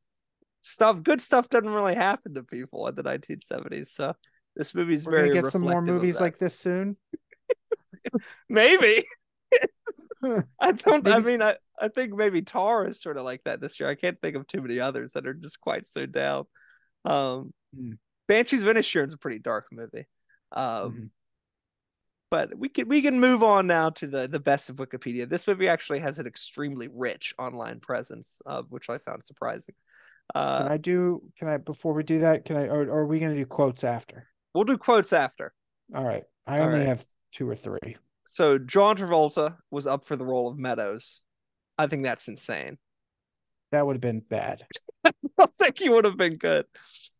[0.62, 4.14] Stuff good stuff doesn't really happen to people in the 1970s so
[4.56, 6.96] this movie's We're very gonna get some more movies like this soon.
[8.48, 9.04] maybe
[10.60, 11.06] I don't.
[11.08, 13.88] I mean, I, I think maybe Tar is sort of like that this year.
[13.88, 16.44] I can't think of too many others that are just quite so down.
[17.04, 17.92] Um, Hmm.
[18.28, 20.06] Banshees of Inisherin is a pretty dark movie.
[20.52, 21.10] Um, Mhm.
[22.30, 25.28] but we can we can move on now to the the best of Wikipedia.
[25.28, 29.74] This movie actually has an extremely rich online presence, uh, which I found surprising.
[30.34, 31.22] Uh, Can I do?
[31.38, 32.44] Can I before we do that?
[32.44, 32.66] Can I?
[32.66, 34.26] Or, or are we gonna do quotes after?
[34.54, 35.52] we'll do quotes after.
[35.94, 36.24] All right.
[36.46, 36.86] I All only right.
[36.88, 37.96] have two or three.
[38.26, 41.22] So John Travolta was up for the role of Meadows.
[41.78, 42.76] I think that's insane.
[43.72, 44.62] That would have been bad.
[45.04, 46.66] I don't think he would have been good.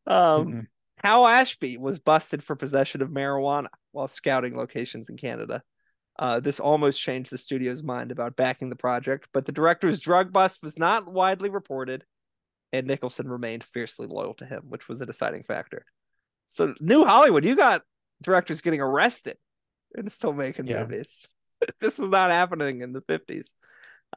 [0.07, 0.67] Um, Mm-mm.
[1.03, 5.63] Hal Ashby was busted for possession of marijuana while scouting locations in Canada.
[6.19, 10.33] Uh, this almost changed the studio's mind about backing the project, but the director's drug
[10.33, 12.05] bust was not widely reported,
[12.73, 15.85] and Nicholson remained fiercely loyal to him, which was a deciding factor.
[16.47, 17.83] So, New Hollywood, you got
[18.23, 19.37] directors getting arrested
[19.97, 20.81] and still making Yeah.
[20.81, 21.29] movies.
[21.81, 23.55] this was not happening in the 50s.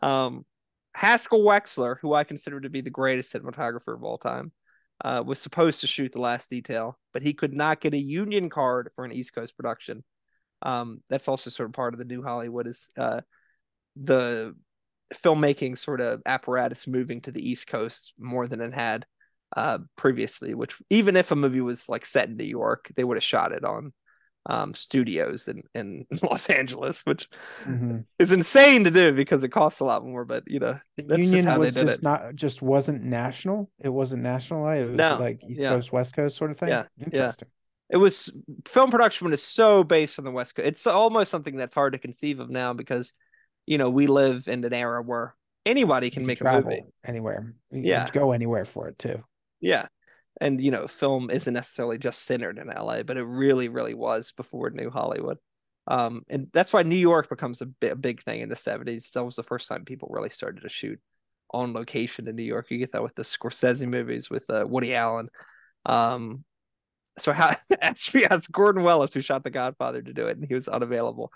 [0.01, 0.45] Um,
[0.93, 4.51] Haskell Wexler, who I consider to be the greatest cinematographer of all time,
[5.03, 8.49] uh, was supposed to shoot the last detail, but he could not get a union
[8.49, 10.03] card for an East Coast production.
[10.61, 13.21] Um, that's also sort of part of the new Hollywood is uh,
[13.95, 14.55] the
[15.13, 19.05] filmmaking sort of apparatus moving to the East Coast more than it had
[19.55, 20.53] uh, previously.
[20.53, 23.53] Which even if a movie was like set in New York, they would have shot
[23.53, 23.93] it on
[24.45, 27.27] um, studios in in Los Angeles, which
[27.65, 28.05] Mhm.
[28.17, 30.25] is insane to do because it costs a lot more.
[30.25, 32.03] But you know, The that's union just how they was did just it.
[32.03, 33.69] not just wasn't national.
[33.79, 34.67] It wasn't national.
[34.69, 35.69] It was No, like East yeah.
[35.71, 36.69] Coast, West Coast sort of thing.
[36.69, 37.31] Yeah, yeah.
[37.89, 40.67] It was film production is so based on the West Coast.
[40.67, 43.13] It's almost something that's hard to conceive of now because
[43.65, 45.35] you know we live in an era where
[45.65, 46.81] anybody can You make a movie.
[47.03, 47.53] anywhere.
[47.71, 48.05] You Yeah.
[48.07, 49.23] can go anywhere for it too.
[49.59, 49.87] Yeah.
[50.41, 54.31] And you know, film isn't necessarily just centered in LA, but it really, really was
[54.31, 55.37] before New Hollywood.
[55.87, 59.11] Um, and that's why New York becomes a, bi- big thing in the 70s.
[59.13, 60.99] That was the first time people really started to shoot
[61.51, 62.69] on location in New York.
[62.69, 65.29] You get that with the Scorsese movies with uh, Woody Allen.
[65.85, 66.43] Um,
[67.17, 70.53] so how Ashby asked Gordon Willis, who shot The Godfather, to do it, and he
[70.53, 71.31] was unavailable.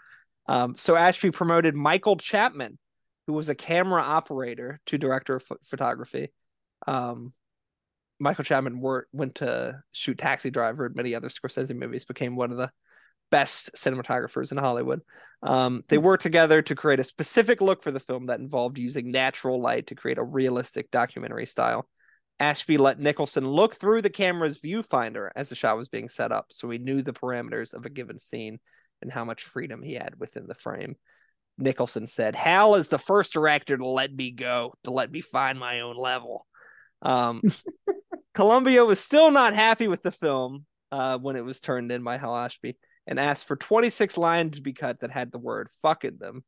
[0.48, 2.78] Um, so Ashby promoted Michael Chapman,
[3.28, 6.32] who was a camera operator, to director of ph- photography.
[6.86, 7.34] Um,
[8.24, 12.52] Michael Chapman wor- went to shoot Taxi Driver and many other Scorsese movies, became one
[12.52, 12.72] of the
[13.32, 15.02] best cinematographers in Hollywood.
[15.42, 19.12] Um, they worked together to create a specific look for the film that involved using
[19.12, 21.88] natural light to create a realistic documentary style.
[22.40, 26.48] Ashby let Nicholson look through the camera's viewfinder as the shot was being set up,
[26.52, 28.60] so he knew the parameters of a given scene
[29.02, 30.96] and how much freedom he had within the frame.
[31.58, 35.60] Nicholson said, Hal is the first director to let me go, to let me find
[35.60, 36.48] my own level.
[37.02, 37.42] Um,
[38.34, 42.18] Columbia was still not happy with the film uh, when it was turned in by
[42.18, 46.06] Hal Ashby and asked for 26 lines to be cut that had the word fuck
[46.06, 46.44] in them.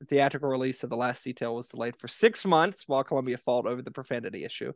[0.00, 3.66] The theatrical release of The Last Detail was delayed for six months while Columbia fought
[3.66, 4.72] over the profanity issue.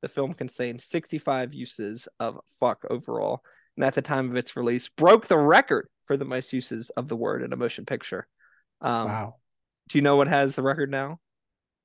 [0.00, 3.42] The film contained 65 uses of fuck overall,
[3.76, 7.08] and at the time of its release, broke the record for the most uses of
[7.08, 8.26] the word in a motion picture.
[8.80, 9.34] Um, wow.
[9.88, 11.20] Do you know what has the record now?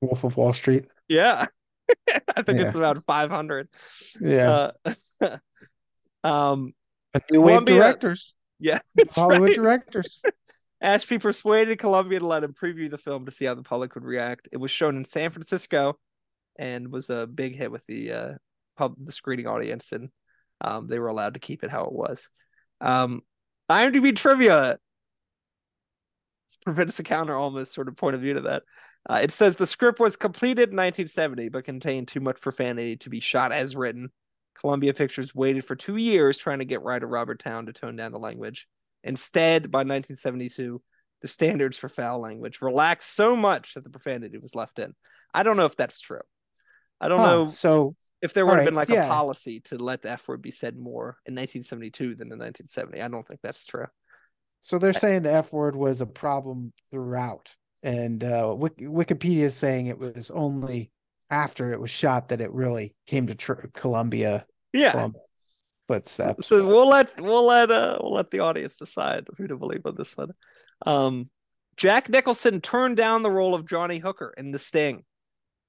[0.01, 0.85] Wolf of Wall Street.
[1.07, 1.45] Yeah.
[2.35, 2.67] I think Yeah.
[2.67, 3.69] it's about 500.
[4.21, 4.71] Yeah.
[5.21, 5.37] Uh,
[6.23, 6.73] um,
[7.13, 8.33] A new wave directors.
[8.59, 8.79] yeah,
[9.11, 9.55] Hollywood right.
[9.55, 10.21] directors.
[10.81, 14.03] Ashby persuaded Columbia to let him preview the film to see how the public would
[14.03, 14.47] react.
[14.51, 15.97] It was shown in San Francisco
[16.59, 18.33] and was a big hit with the uh,
[18.75, 20.09] pub the screening audience, and
[20.61, 22.29] um, they were allowed to keep it how it was.
[22.79, 23.21] Um,
[23.71, 24.77] IMDb trivia
[26.63, 28.63] prevents a counter almost sort of point of view to that.
[29.09, 33.09] Uh, it says the script was completed in 1970, but contained too much profanity to
[33.09, 34.09] be shot as written.
[34.55, 38.11] Columbia Pictures waited for two years trying to get writer Robert Towne to tone down
[38.11, 38.67] the language.
[39.03, 40.81] Instead, by 1972,
[41.21, 44.93] the standards for foul language relaxed so much that the profanity was left in.
[45.33, 46.21] I don't know if that's true.
[46.99, 49.05] I don't Huh, know So if there would have alright, been like yeah.
[49.05, 53.01] a policy to let the F word be said more in 1972 than in 1970.
[53.01, 53.85] I don't think that's true.
[54.61, 57.55] So they're saying the F word was a problem throughout.
[57.83, 60.91] And uh Wik- Wikipedia is saying it was only
[61.29, 64.91] after it was shot that it really came to tr- Columbia Yeah.
[64.91, 65.21] Columbia
[65.87, 66.47] footsteps.
[66.47, 69.95] So we'll let we'll let uh we'll let the audience decide who to believe on
[69.95, 70.31] this one.
[70.85, 71.27] Um,
[71.77, 75.03] Jack Nicholson turned down the role of Johnny Hooker in The Sting,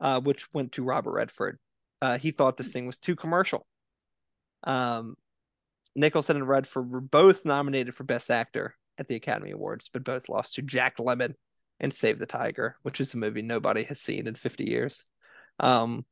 [0.00, 1.58] uh, which went to Robert Redford.
[2.00, 3.66] Uh, he thought The Sting was too commercial.
[4.64, 5.16] Um,
[5.94, 10.28] Nicholson and Redford were both nominated for Best Actor at the Academy Awards, but both
[10.28, 11.34] lost to Jack Lemmon
[11.80, 15.04] and Save the Tiger, which is a movie nobody has seen in 50 years.
[15.60, 16.04] Um,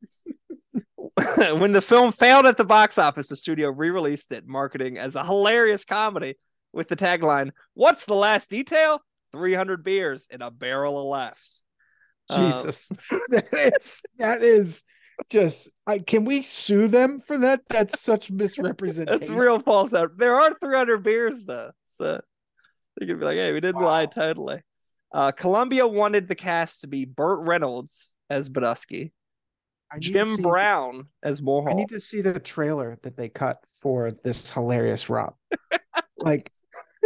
[1.58, 5.24] when the film failed at the box office, the studio re-released it, marketing as a
[5.24, 6.36] hilarious comedy
[6.72, 9.00] with the tagline, "What's the last detail?
[9.32, 11.62] 300 beers and a barrel of laughs."
[12.30, 12.88] Um, Jesus.
[13.30, 14.82] that is that is
[15.30, 17.62] just I can we sue them for that?
[17.68, 19.20] That's such misrepresentation.
[19.20, 20.16] That's real false out.
[20.16, 22.20] There are 300 beers though, so
[22.98, 24.62] they could be like, "Hey, we didn't lie totally."
[25.12, 29.12] Uh, Columbia wanted the cast to be Burt Reynolds as Buddusky,
[29.90, 31.70] I need to Jim Brown as Mulhall.
[31.70, 35.36] I need to see the trailer that they cut for this hilarious romp.
[36.18, 36.50] like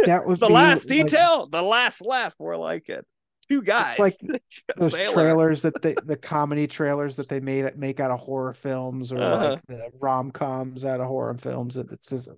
[0.05, 3.05] that was the last like, detail, the last laugh, more like it.
[3.49, 4.13] Two guys, like
[4.77, 5.13] those sailor.
[5.13, 9.17] trailers that they the comedy trailers that they made make out of horror films or
[9.19, 9.49] Uh-huh.
[9.51, 11.75] like the rom coms out of horror films.
[11.75, 12.29] That it's just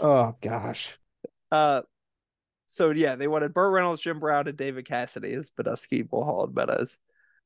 [0.00, 0.96] oh gosh.
[1.50, 1.82] Uh,
[2.72, 6.54] so yeah, they wanted Burt Reynolds, Jim Brown, and David Cassidy as Buddusky, Mulhall, and
[6.54, 6.98] Meadows.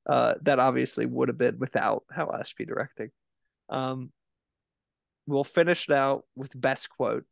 [0.09, 3.11] Uh, that obviously would have been without Hal Ashby directing.
[3.69, 4.13] Um,
[5.27, 7.25] we'll finish now with best quote.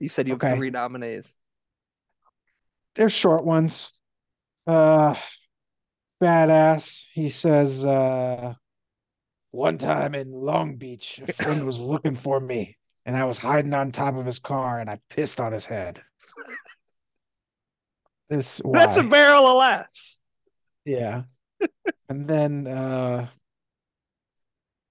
[0.00, 0.56] You said you have Okay.
[0.56, 1.36] three nominees.
[2.94, 3.92] They're short ones.
[4.66, 5.16] Uh
[6.22, 7.04] badass.
[7.12, 8.54] He says uh
[9.50, 13.74] one time in Long Beach, a friend was looking for me and I was hiding
[13.74, 16.02] on top of his car and I pissed on his head.
[18.30, 20.22] This That's a barrel of laughs.
[20.84, 21.24] Yeah.
[22.08, 23.28] and then uh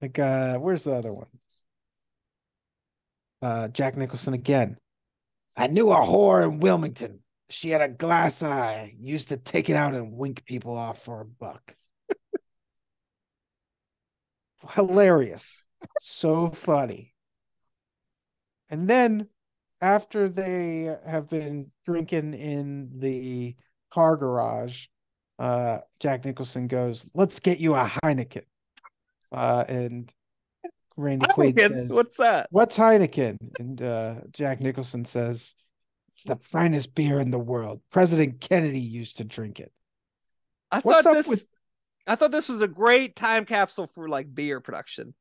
[0.01, 1.27] like uh where's the other one?
[3.41, 4.77] Uh Jack Nicholson again.
[5.57, 7.19] I knew a whore in Wilmington.
[7.49, 8.95] She had a glass eye.
[8.99, 11.75] Used to take it out and wink people off for a buck.
[14.69, 15.65] Hilarious.
[15.99, 17.12] So funny.
[18.73, 19.27] And then
[19.81, 23.55] after they have been drinking in the
[23.93, 24.87] car garage,
[25.37, 28.45] uh, Jack Nicholson goes, "Let's get you a Heineken."
[29.31, 30.11] Uh, and
[30.97, 32.47] Randy Quaid says, What's that?
[32.49, 35.53] "What's Heineken?" And uh, Jack Nicholson says,
[36.09, 37.79] "It's the finest beer in the world.
[37.91, 39.71] President Kennedy used to drink it."
[40.71, 41.45] I What's thought this with-
[42.07, 45.13] I thought this was a great time capsule for like beer production.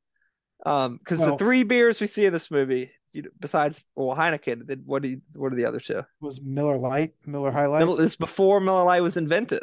[0.65, 4.67] Um, because the three beers we see in this movie, you know, besides well Heineken,
[4.67, 6.03] then what do you, what are the other two?
[6.21, 7.85] Was Miller Lite, Miller High Life?
[7.85, 9.63] Miller- This before Miller Lite was invented.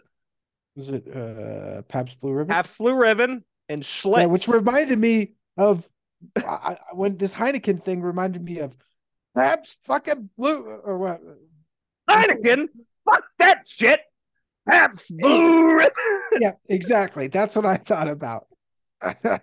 [0.75, 2.49] Was it uh, Pabst Blue Ribbon?
[2.49, 4.19] Pabst Blue Ribbon and Schlitz.
[4.19, 5.87] Yeah, which reminded me of
[6.37, 8.75] I, when this Heineken thing reminded me of
[9.35, 11.21] Pabst fucking Blue or what?
[12.09, 12.67] Heineken.
[13.05, 14.01] Fuck that shit.
[14.69, 15.91] Pabst Blue Ribbon.
[16.39, 17.27] yeah, exactly.
[17.27, 18.47] That's what I thought about.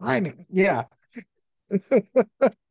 [0.00, 0.84] Heineken, yeah.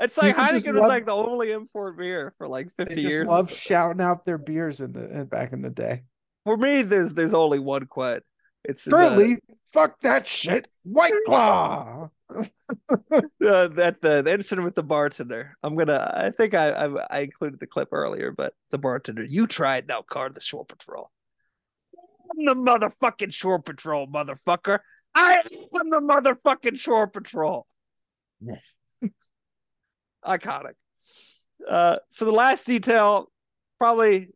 [0.00, 2.84] It's like People just Heineken was love- like the only import beer for like They
[2.86, 3.26] 50 just years.
[3.26, 6.02] love shouting out their beers in the in, back in the day.
[6.44, 8.22] For me, there's there's only one quote.
[8.64, 9.38] It's the- Currently,
[9.72, 10.68] fuck that shit.
[10.84, 12.08] White Claw.
[12.30, 12.46] uh,
[13.40, 15.56] that the, the incident with the bartender.
[15.62, 16.10] I'm gonna.
[16.14, 19.24] I think I, I I included the clip earlier, but the bartender.
[19.28, 21.10] You tried now, car the shore patrol.
[22.30, 24.78] I'm the motherfucking shore patrol, motherfucker.
[25.14, 25.42] I
[25.76, 27.66] am the motherfucking shore patrol.
[30.26, 30.74] Iconic.
[31.68, 33.30] Uh, so the last detail,
[33.78, 34.28] probably,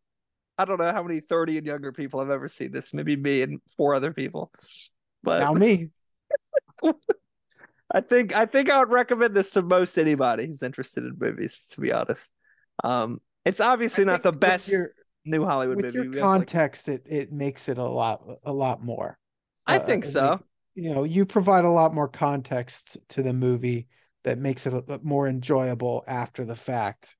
[0.57, 2.93] I don't know how many 30 and younger people have ever seen this.
[2.93, 4.51] Maybe me and four other people.
[5.23, 5.89] But Now me.
[7.91, 11.67] I think I think I would recommend this to most anybody who's interested in movies.
[11.71, 12.33] To be honest,
[12.83, 14.89] um, it's obviously not the best your-
[15.25, 15.95] new Hollywood With movie.
[15.95, 19.17] your have, like- context, it it makes it a lot a lot more.
[19.65, 20.39] I Uh, think so.
[20.75, 23.87] you know, you provide a lot more context to the movie
[24.29, 27.15] that makes it a more enjoyable after the fact.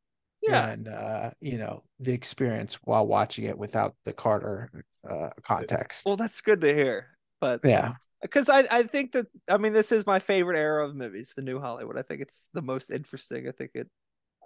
[0.47, 0.71] Yeah.
[0.71, 4.69] And uh, you know, the experience while watching it without the Carter
[5.09, 6.05] uh context.
[6.05, 7.17] Well, that's good to hear.
[7.41, 7.93] But Yeah.
[8.21, 11.41] because I I think that I mean this is my favorite era of movies, the
[11.41, 11.97] new Hollywood.
[11.97, 13.47] I think it's the most interesting.
[13.47, 13.87] I think it.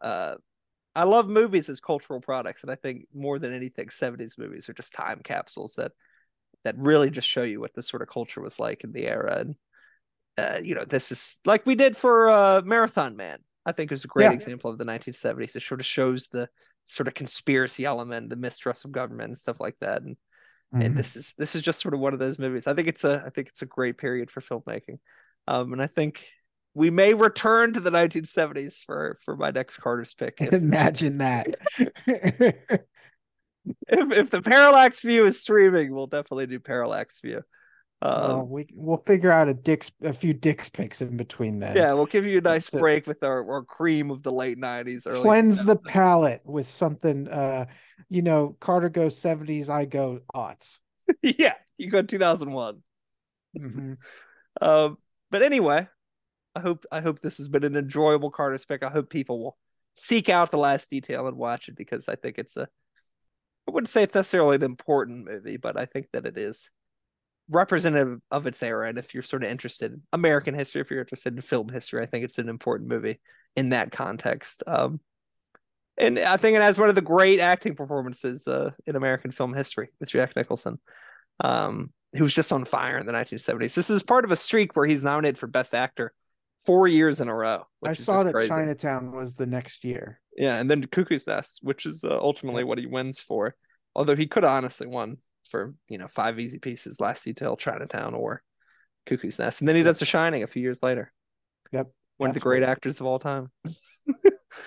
[0.01, 0.35] Uh,
[0.95, 4.73] I love movies as cultural products, and I think more than anything, '70s movies are
[4.73, 5.93] just time capsules that
[6.63, 9.37] that really just show you what this sort of culture was like in the era.
[9.39, 9.55] And
[10.37, 13.39] uh, you know, this is like we did for uh, Marathon Man.
[13.65, 14.31] I think is a great Yeah.
[14.31, 15.55] example of the 1970s.
[15.55, 16.49] It sort of shows the
[16.85, 20.01] sort of conspiracy element, the mistrust of government, and stuff like that.
[20.01, 20.17] And
[20.73, 20.97] and Mhm.
[20.97, 22.67] this is this is just sort of one of those movies.
[22.67, 24.99] I think it's a I think it's a great period for filmmaking,
[25.47, 26.27] um, and I think
[26.73, 30.41] we may return to the 1970s for for my next Carter's pick.
[30.41, 31.47] If, Imagine that.
[31.77, 32.75] if,
[33.87, 37.43] if the Parallax View is streaming, we'll definitely do Parallax View.
[38.05, 41.77] Um, well, we we'll figure out a dicks a few dicks picks in between then.
[41.77, 45.07] yeah, we'll give you a nice break with our, our cream of the late 90s.
[45.07, 47.65] Early Cleanse the palate with something uh
[48.09, 50.79] you know, Carter goes 70s, I go aughts.
[51.21, 52.83] yeah, you go 2001.
[53.57, 53.97] Mhm.
[54.61, 54.99] Um,
[55.31, 55.87] but anyway,
[56.55, 58.83] I hope I hope this has been an enjoyable Carter's pick.
[58.83, 59.57] I hope people will
[59.95, 62.67] seek out the last detail and watch it because I think it's a
[63.67, 66.69] I wouldn't say it's necessarily an important movie, but I think that it is
[67.53, 68.89] representative of its era.
[68.89, 72.01] And if you're sort of interested in American history, if you're interested in film history,
[72.01, 73.19] I think it's an important movie
[73.55, 74.63] in that context.
[74.67, 74.99] Um,
[75.97, 79.53] and I think it has one of the great acting performances uh, in American film
[79.53, 80.79] history with Jack Nicholson,
[81.43, 83.75] um, who was just on fire in the 1970s.
[83.75, 86.13] This is part of a streak where he's nominated for Best Actor
[86.65, 87.63] four years in a row.
[87.79, 88.49] Which I is saw that crazy.
[88.49, 90.19] Chinatown was the next year.
[90.35, 93.55] Yeah, and then Cuckoo's Nest, which is uh, ultimately what he wins for.
[93.95, 95.17] Although he could honestly won
[95.53, 98.41] for you know five easy pieces, Last Detail, Chinatown, or
[99.05, 101.13] Cuckoo's Nest, and then he does The Shining a few years later.
[101.71, 101.91] Yep.
[102.17, 102.69] One of the great great.
[102.69, 103.51] actors of all time.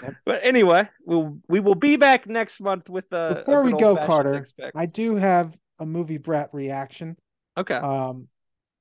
[0.03, 0.15] Yep.
[0.25, 3.97] But anyway, we'll we will be back next month with uh, a Before we go,
[3.97, 4.45] Carter.
[4.75, 7.17] I do have a movie brat reaction.
[7.57, 7.77] Okay.
[7.77, 8.27] Um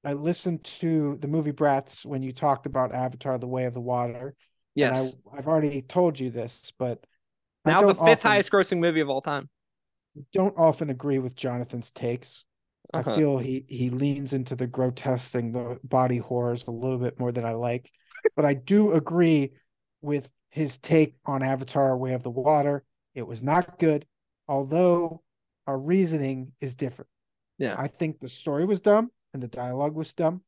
[0.03, 3.81] I listened to the movie Brats when you talked about Avatar the Way of the
[3.81, 4.33] Water.
[4.73, 5.13] yes.
[5.13, 7.05] And I, I've already told you this, but
[7.65, 9.47] now the fifth often- highest grossing movie of all time.
[10.33, 12.43] Don't often agree with Jonathan's takes.
[12.93, 13.11] Uh-huh.
[13.11, 17.19] I feel he he leans into the grotesque thing, the body horrors a little bit
[17.19, 17.89] more than I like.
[18.35, 19.53] but I do agree
[20.01, 22.83] with his take on Avatar Way of the Water.
[23.13, 24.05] It was not good,
[24.47, 25.21] although
[25.67, 27.09] our reasoning is different.
[27.57, 27.75] Yeah.
[27.77, 30.41] I think the story was dumb and the dialogue was dumb,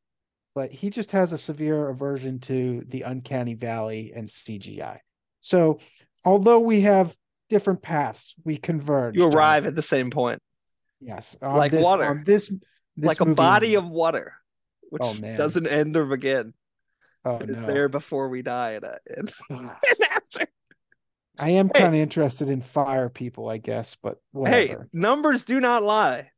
[0.54, 4.98] but he just has a severe aversion to the uncanny valley and CGI.
[5.40, 5.78] So
[6.24, 7.16] although we have
[7.48, 9.16] different paths, we converge.
[9.16, 10.40] You arrive at the same point,
[11.00, 12.04] Yes, on like this- water.
[12.04, 12.58] on this, this
[12.96, 14.34] like a body of water,
[14.90, 16.54] which Oh, doesn't end or begin.
[17.24, 17.66] Oh It is no.
[17.66, 18.84] there before we die and,
[19.16, 19.70] and, and
[20.10, 20.46] after.
[21.38, 21.80] I am Hey.
[21.82, 26.30] kind of interested in fire people, I guess, but Hey, numbers do not lie.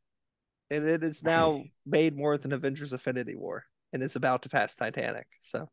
[0.71, 1.73] And it is now Hey.
[1.87, 5.27] made more than Avengers Infinity War and is about to pass Titanic.
[5.39, 5.69] So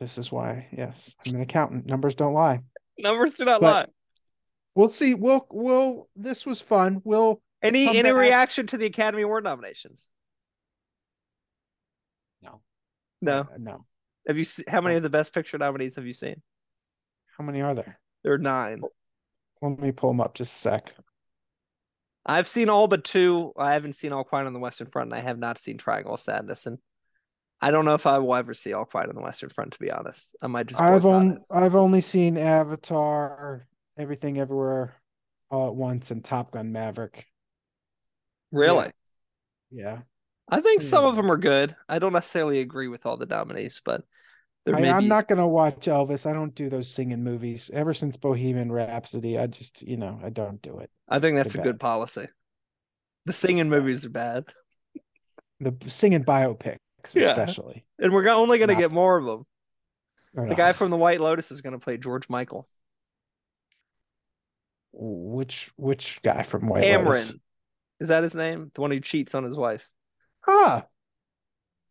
[0.00, 1.86] This is why, yes, I'm an accountant.
[1.86, 2.60] Numbers don't lie.
[2.98, 3.92] numbers do not But- lie.
[4.78, 5.14] We'll see.
[5.14, 6.08] We'll we'll.
[6.14, 7.02] This was fun.
[7.02, 10.08] We'll Any come any back- reaction to the Academy Award nominations?
[12.40, 12.60] No.
[13.20, 13.40] No.
[13.40, 13.84] uh, no.
[14.28, 16.42] Have you se- how many of the best picture nominees have you seen?
[17.36, 17.98] How many are there?
[18.22, 18.82] There are nine.
[19.60, 20.94] Let me pull them up just a sec.
[22.24, 23.52] I've seen all but two.
[23.58, 26.14] I haven't seen All Quiet on the Western Front, and I have not seen Triangle
[26.14, 26.66] of Sadness.
[26.66, 26.78] And
[27.60, 29.72] I don't know if I will ever see All Quiet on the Western Front.
[29.72, 30.80] To be honest, I might just.
[30.80, 31.38] I've only.
[31.50, 33.66] I've only seen Avatar,
[33.98, 34.94] Everything Everywhere,
[35.50, 37.26] all at once, and Top Gun Maverick.
[38.52, 38.90] really.
[39.70, 39.98] Yeah,
[40.48, 41.08] I think some hmm.
[41.10, 41.74] of them are good.
[41.88, 44.02] I don't necessarily agree with all the nominees, but
[44.64, 45.08] there I, may I'm be.
[45.08, 46.28] not gonna watch Elvis.
[46.28, 47.70] I don't do those singing movies.
[47.72, 50.90] Ever since Bohemian Rhapsody, I just you know I don't do it.
[51.08, 52.26] I think that's a They're good policy.
[53.28, 54.44] The singing movies are bad,
[55.60, 56.78] The singing biopics,
[57.12, 57.32] Yeah.
[57.32, 57.84] especially.
[57.98, 59.44] and we're only going to get more of them.
[60.48, 62.66] The guy from The White Lotus is going to play George Michael.
[64.98, 67.36] Which which guy from White Cameron, Lotus?
[68.00, 68.70] is that his name?
[68.74, 69.90] The one who cheats on his wife.
[70.46, 70.86] Ah,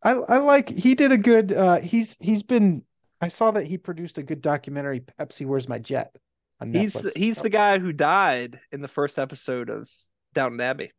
[0.04, 1.52] I I like he did a good.
[1.54, 2.84] uh He's he's been.
[3.22, 5.02] I saw that he produced a good documentary.
[5.02, 6.16] Pepsi, where's my jet?
[6.62, 7.18] On He's Netflix.
[7.18, 9.90] he's the guy who died in the first episode of
[10.34, 10.92] Downton Abbey.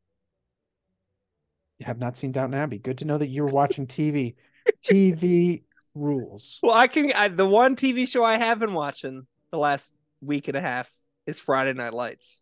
[1.79, 2.79] You have not seen Downton Abbey.
[2.79, 4.35] Good to know that you're watching TV.
[4.85, 5.63] TV
[5.95, 6.59] rules.
[6.63, 7.13] Well, I can.
[7.15, 10.93] I, the one TV show I have been watching the last week and a half
[11.29, 12.41] is Friday Night Lights.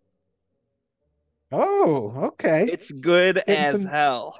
[1.52, 2.66] Oh, okay.
[2.70, 4.38] It's good Getting as some- hell.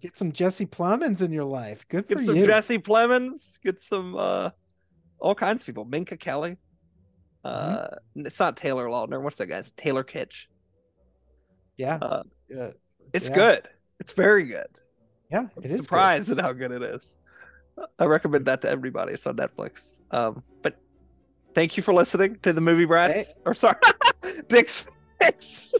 [0.00, 1.86] Get some Jesse Plemons in your life.
[1.88, 2.16] Good for you.
[2.18, 2.44] Get some.
[2.44, 3.58] Jesse Plemons.
[3.62, 4.50] Get some uh,
[5.18, 5.84] all kinds of people.
[5.84, 6.56] Minka Kelly.
[7.44, 7.86] Uh,
[8.16, 8.26] Mm-hmm.
[8.26, 9.20] it's not Taylor Lautner.
[9.22, 9.70] What's that guy's?
[9.72, 10.46] Taylor Kitsch.
[11.76, 11.96] yeah.
[12.02, 12.22] Uh,
[12.60, 12.70] uh,
[13.14, 13.34] it's Yeah.
[13.36, 13.68] good.
[14.00, 14.66] It's very good.
[15.30, 15.46] yeah.
[15.56, 15.82] I'm is good.
[15.82, 17.16] surprised at how good it is.
[17.98, 19.12] I recommend that to everybody.
[19.14, 20.00] It's on Netflix.
[20.10, 20.76] Um, but
[21.56, 23.40] thank you for listening to the movie brats.
[23.44, 23.76] Or sorry,
[24.48, 24.86] Dick's
[25.20, 25.74] Picks.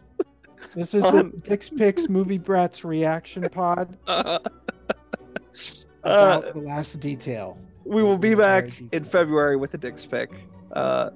[0.74, 4.38] This is Um, the Dick's Picks Movie Brats reaction pod Uh,
[6.04, 7.58] about the last detail.
[7.84, 9.02] we will be back in.
[9.04, 10.30] February with a Dick's pick.
[10.72, 11.10] Uh,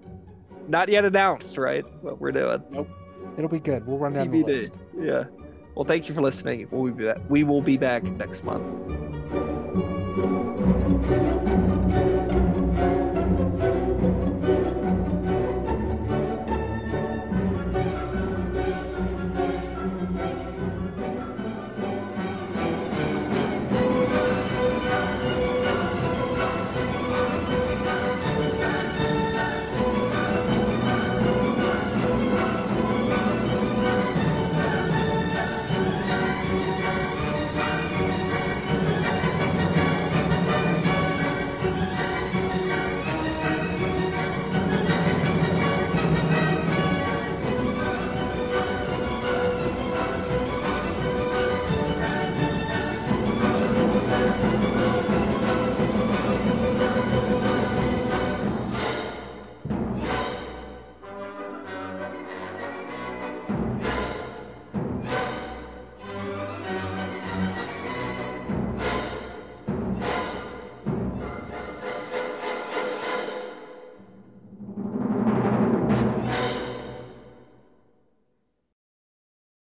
[0.69, 1.85] not yet announced, right?
[2.03, 2.63] What we're doing.
[2.71, 2.89] Nope.
[3.37, 3.87] It'll be good.
[3.87, 4.79] We'll run down the list.
[4.99, 5.25] Yeah.
[5.77, 6.67] Well, thank you for listening.
[6.71, 7.19] We'll be back.
[7.29, 8.81] We will be back next month.